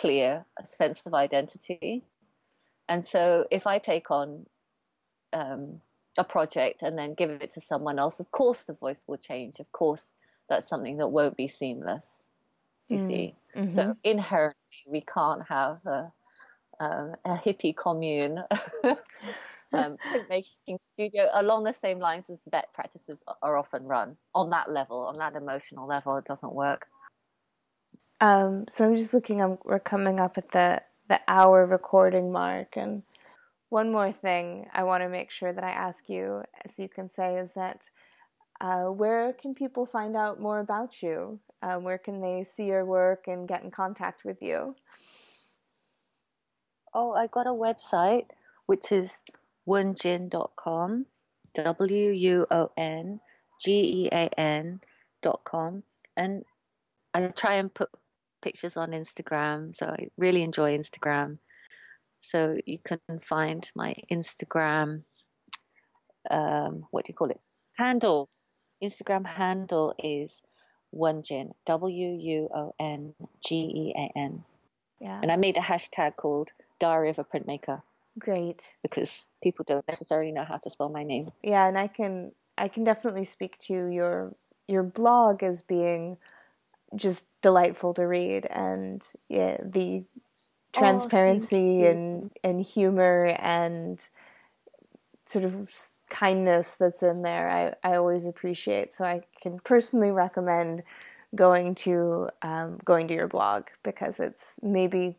clear 0.00 0.46
sense 0.64 1.02
of 1.04 1.14
identity. 1.14 2.02
And 2.88 3.04
so 3.04 3.46
if 3.50 3.66
I 3.66 3.78
take 3.78 4.10
on 4.10 4.46
um, 5.32 5.80
a 6.18 6.24
project 6.24 6.82
and 6.82 6.98
then 6.98 7.14
give 7.14 7.30
it 7.30 7.52
to 7.52 7.60
someone 7.60 7.98
else, 7.98 8.18
of 8.18 8.30
course 8.30 8.62
the 8.62 8.72
voice 8.72 9.04
will 9.06 9.18
change. 9.18 9.60
Of 9.60 9.70
course, 9.72 10.12
that's 10.48 10.66
something 10.66 10.96
that 10.98 11.08
won't 11.08 11.36
be 11.36 11.48
seamless. 11.48 12.24
You 12.88 12.98
mm. 12.98 13.06
see, 13.06 13.34
mm-hmm. 13.54 13.70
so 13.70 13.96
inherently 14.02 14.56
we 14.88 15.02
can't 15.02 15.42
have 15.48 15.84
a, 15.86 16.12
um, 16.80 17.14
a 17.24 17.36
hippie 17.36 17.76
commune. 17.76 18.42
um, 19.72 19.96
making 20.28 20.78
studio 20.80 21.28
along 21.34 21.64
the 21.64 21.72
same 21.72 22.00
lines 22.00 22.28
as 22.30 22.40
vet 22.50 22.72
practices 22.72 23.22
are 23.42 23.56
often 23.56 23.84
run 23.84 24.16
on 24.34 24.50
that 24.50 24.68
level, 24.68 25.00
on 25.06 25.18
that 25.18 25.36
emotional 25.36 25.86
level, 25.86 26.16
it 26.16 26.24
doesn't 26.24 26.52
work. 26.52 26.88
Um, 28.20 28.66
so 28.70 28.84
I'm 28.84 28.96
just 28.96 29.14
looking. 29.14 29.40
I'm, 29.40 29.58
we're 29.64 29.80
coming 29.80 30.20
up 30.20 30.36
at 30.36 30.50
the 30.52 30.82
the 31.08 31.20
hour 31.26 31.66
recording 31.66 32.30
mark, 32.30 32.76
and 32.76 33.02
one 33.70 33.90
more 33.90 34.12
thing 34.12 34.66
I 34.72 34.84
want 34.84 35.02
to 35.02 35.08
make 35.08 35.30
sure 35.30 35.52
that 35.52 35.64
I 35.64 35.70
ask 35.70 36.08
you, 36.08 36.42
as 36.64 36.78
you 36.78 36.88
can 36.88 37.08
say, 37.08 37.38
is 37.38 37.50
that 37.54 37.80
uh, 38.60 38.84
where 38.84 39.32
can 39.32 39.54
people 39.54 39.86
find 39.86 40.16
out 40.16 40.40
more 40.40 40.60
about 40.60 41.02
you? 41.02 41.40
Uh, 41.62 41.76
where 41.76 41.98
can 41.98 42.20
they 42.20 42.46
see 42.54 42.64
your 42.64 42.84
work 42.84 43.24
and 43.26 43.48
get 43.48 43.62
in 43.62 43.70
contact 43.70 44.24
with 44.24 44.42
you? 44.42 44.74
Oh, 46.92 47.12
I 47.12 47.26
got 47.28 47.46
a 47.46 47.50
website 47.50 48.26
which 48.66 48.92
is 48.92 49.24
wuongean.com, 49.66 51.06
W 51.54 52.10
U 52.10 52.46
O 52.50 52.70
N 52.76 53.20
G 53.60 54.04
E 54.04 54.08
A 54.12 54.28
N.com, 54.38 55.82
and 56.16 56.44
I 57.12 57.26
try 57.28 57.54
and 57.54 57.72
put 57.72 57.90
pictures 58.42 58.76
on 58.76 58.90
Instagram. 58.90 59.74
So 59.74 59.86
I 59.86 60.08
really 60.16 60.42
enjoy 60.42 60.76
Instagram. 60.76 61.36
So 62.20 62.56
you 62.66 62.78
can 62.78 63.00
find 63.20 63.68
my 63.74 63.94
Instagram, 64.10 65.02
um, 66.30 66.86
what 66.90 67.04
do 67.04 67.10
you 67.10 67.14
call 67.14 67.30
it? 67.30 67.40
Handle. 67.74 68.28
Instagram 68.82 69.26
handle 69.26 69.94
is 69.98 70.42
Wuongean, 70.94 71.52
W 71.66 72.08
U 72.20 72.48
O 72.54 72.74
N 72.78 73.14
G 73.44 73.54
E 73.56 73.94
A 73.96 74.18
N. 74.18 74.44
Yeah. 75.00 75.18
And 75.22 75.32
I 75.32 75.36
made 75.36 75.56
a 75.56 75.60
hashtag 75.60 76.16
called 76.16 76.52
Diary 76.78 77.10
of 77.10 77.18
a 77.18 77.24
Printmaker. 77.24 77.82
Great. 78.18 78.60
Because 78.82 79.26
people 79.42 79.64
don't 79.66 79.86
necessarily 79.88 80.32
know 80.32 80.44
how 80.44 80.58
to 80.58 80.70
spell 80.70 80.88
my 80.88 81.04
name. 81.04 81.30
Yeah, 81.42 81.66
and 81.66 81.78
I 81.78 81.86
can 81.86 82.32
I 82.58 82.68
can 82.68 82.84
definitely 82.84 83.24
speak 83.24 83.58
to 83.68 83.86
your 83.86 84.34
your 84.68 84.82
blog 84.82 85.42
as 85.42 85.62
being 85.62 86.18
just 86.96 87.24
delightful 87.42 87.94
to 87.94 88.06
read 88.06 88.46
and 88.46 89.02
yeah, 89.28 89.56
the 89.62 90.04
oh, 90.04 90.78
transparency 90.78 91.84
oh, 91.84 91.90
and 91.90 92.30
and 92.42 92.64
humor 92.64 93.26
and 93.38 94.00
sort 95.26 95.44
of 95.44 95.70
kindness 96.08 96.74
that's 96.78 97.02
in 97.04 97.22
there 97.22 97.48
I, 97.82 97.88
I 97.88 97.96
always 97.96 98.26
appreciate. 98.26 98.94
So 98.94 99.04
I 99.04 99.22
can 99.40 99.60
personally 99.60 100.10
recommend 100.10 100.82
going 101.34 101.76
to 101.76 102.28
um, 102.42 102.78
going 102.84 103.06
to 103.08 103.14
your 103.14 103.28
blog 103.28 103.64
because 103.84 104.18
it's 104.18 104.42
maybe 104.62 105.16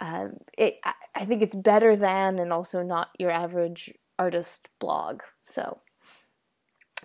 um, 0.00 0.38
it 0.58 0.80
I 1.14 1.24
think 1.24 1.42
it's 1.42 1.54
better 1.54 1.94
than 1.94 2.38
and 2.38 2.52
also 2.52 2.82
not 2.82 3.10
your 3.18 3.30
average 3.30 3.92
artist 4.18 4.68
blog. 4.80 5.22
So 5.54 5.78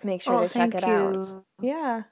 make 0.02 0.22
sure 0.22 0.34
oh, 0.34 0.46
to 0.48 0.52
check 0.52 0.74
it 0.74 0.82
you. 0.82 0.92
out. 0.92 1.44
Yeah 1.62 2.02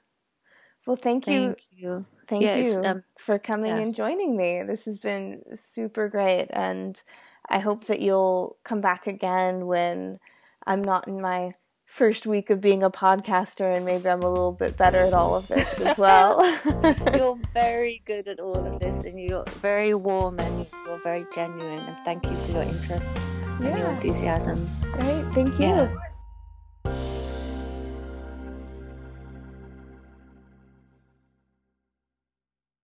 well, 0.85 0.95
thank 0.95 1.27
you. 1.27 1.45
Thank 1.47 1.63
you. 1.71 2.05
Thank 2.27 2.41
yes, 2.41 2.65
you 2.65 2.83
um, 2.83 3.03
for 3.17 3.37
coming 3.37 3.75
yeah. 3.75 3.81
and 3.81 3.95
joining 3.95 4.35
me. 4.35 4.63
This 4.63 4.85
has 4.85 4.97
been 4.97 5.41
super 5.55 6.09
great. 6.09 6.47
And 6.49 6.99
I 7.49 7.59
hope 7.59 7.87
that 7.87 8.01
you'll 8.01 8.57
come 8.63 8.81
back 8.81 9.07
again 9.07 9.67
when 9.67 10.19
I'm 10.65 10.81
not 10.81 11.07
in 11.07 11.21
my 11.21 11.53
first 11.85 12.25
week 12.25 12.49
of 12.49 12.59
being 12.59 12.83
a 12.83 12.89
podcaster 12.89 13.75
and 13.75 13.85
maybe 13.85 14.09
I'm 14.09 14.21
a 14.21 14.29
little 14.29 14.51
bit 14.51 14.75
better 14.75 14.99
at 14.99 15.13
all 15.13 15.35
of 15.35 15.47
this 15.47 15.79
as 15.79 15.97
well. 15.97 16.43
you're 17.15 17.39
very 17.53 18.01
good 18.05 18.27
at 18.27 18.39
all 18.39 18.57
of 18.57 18.79
this 18.79 19.05
and 19.05 19.21
you're 19.21 19.45
very 19.61 19.93
warm 19.93 20.39
and 20.39 20.67
you're 20.85 21.01
very 21.03 21.25
genuine. 21.33 21.79
And 21.79 21.97
thank 22.03 22.25
you 22.25 22.35
for 22.37 22.51
your 22.51 22.63
interest 22.63 23.09
yeah. 23.13 23.67
and 23.67 23.79
your 23.79 23.89
enthusiasm. 23.89 24.67
Great. 24.93 25.23
Thank 25.33 25.59
you. 25.59 25.67
Yeah. 25.67 25.95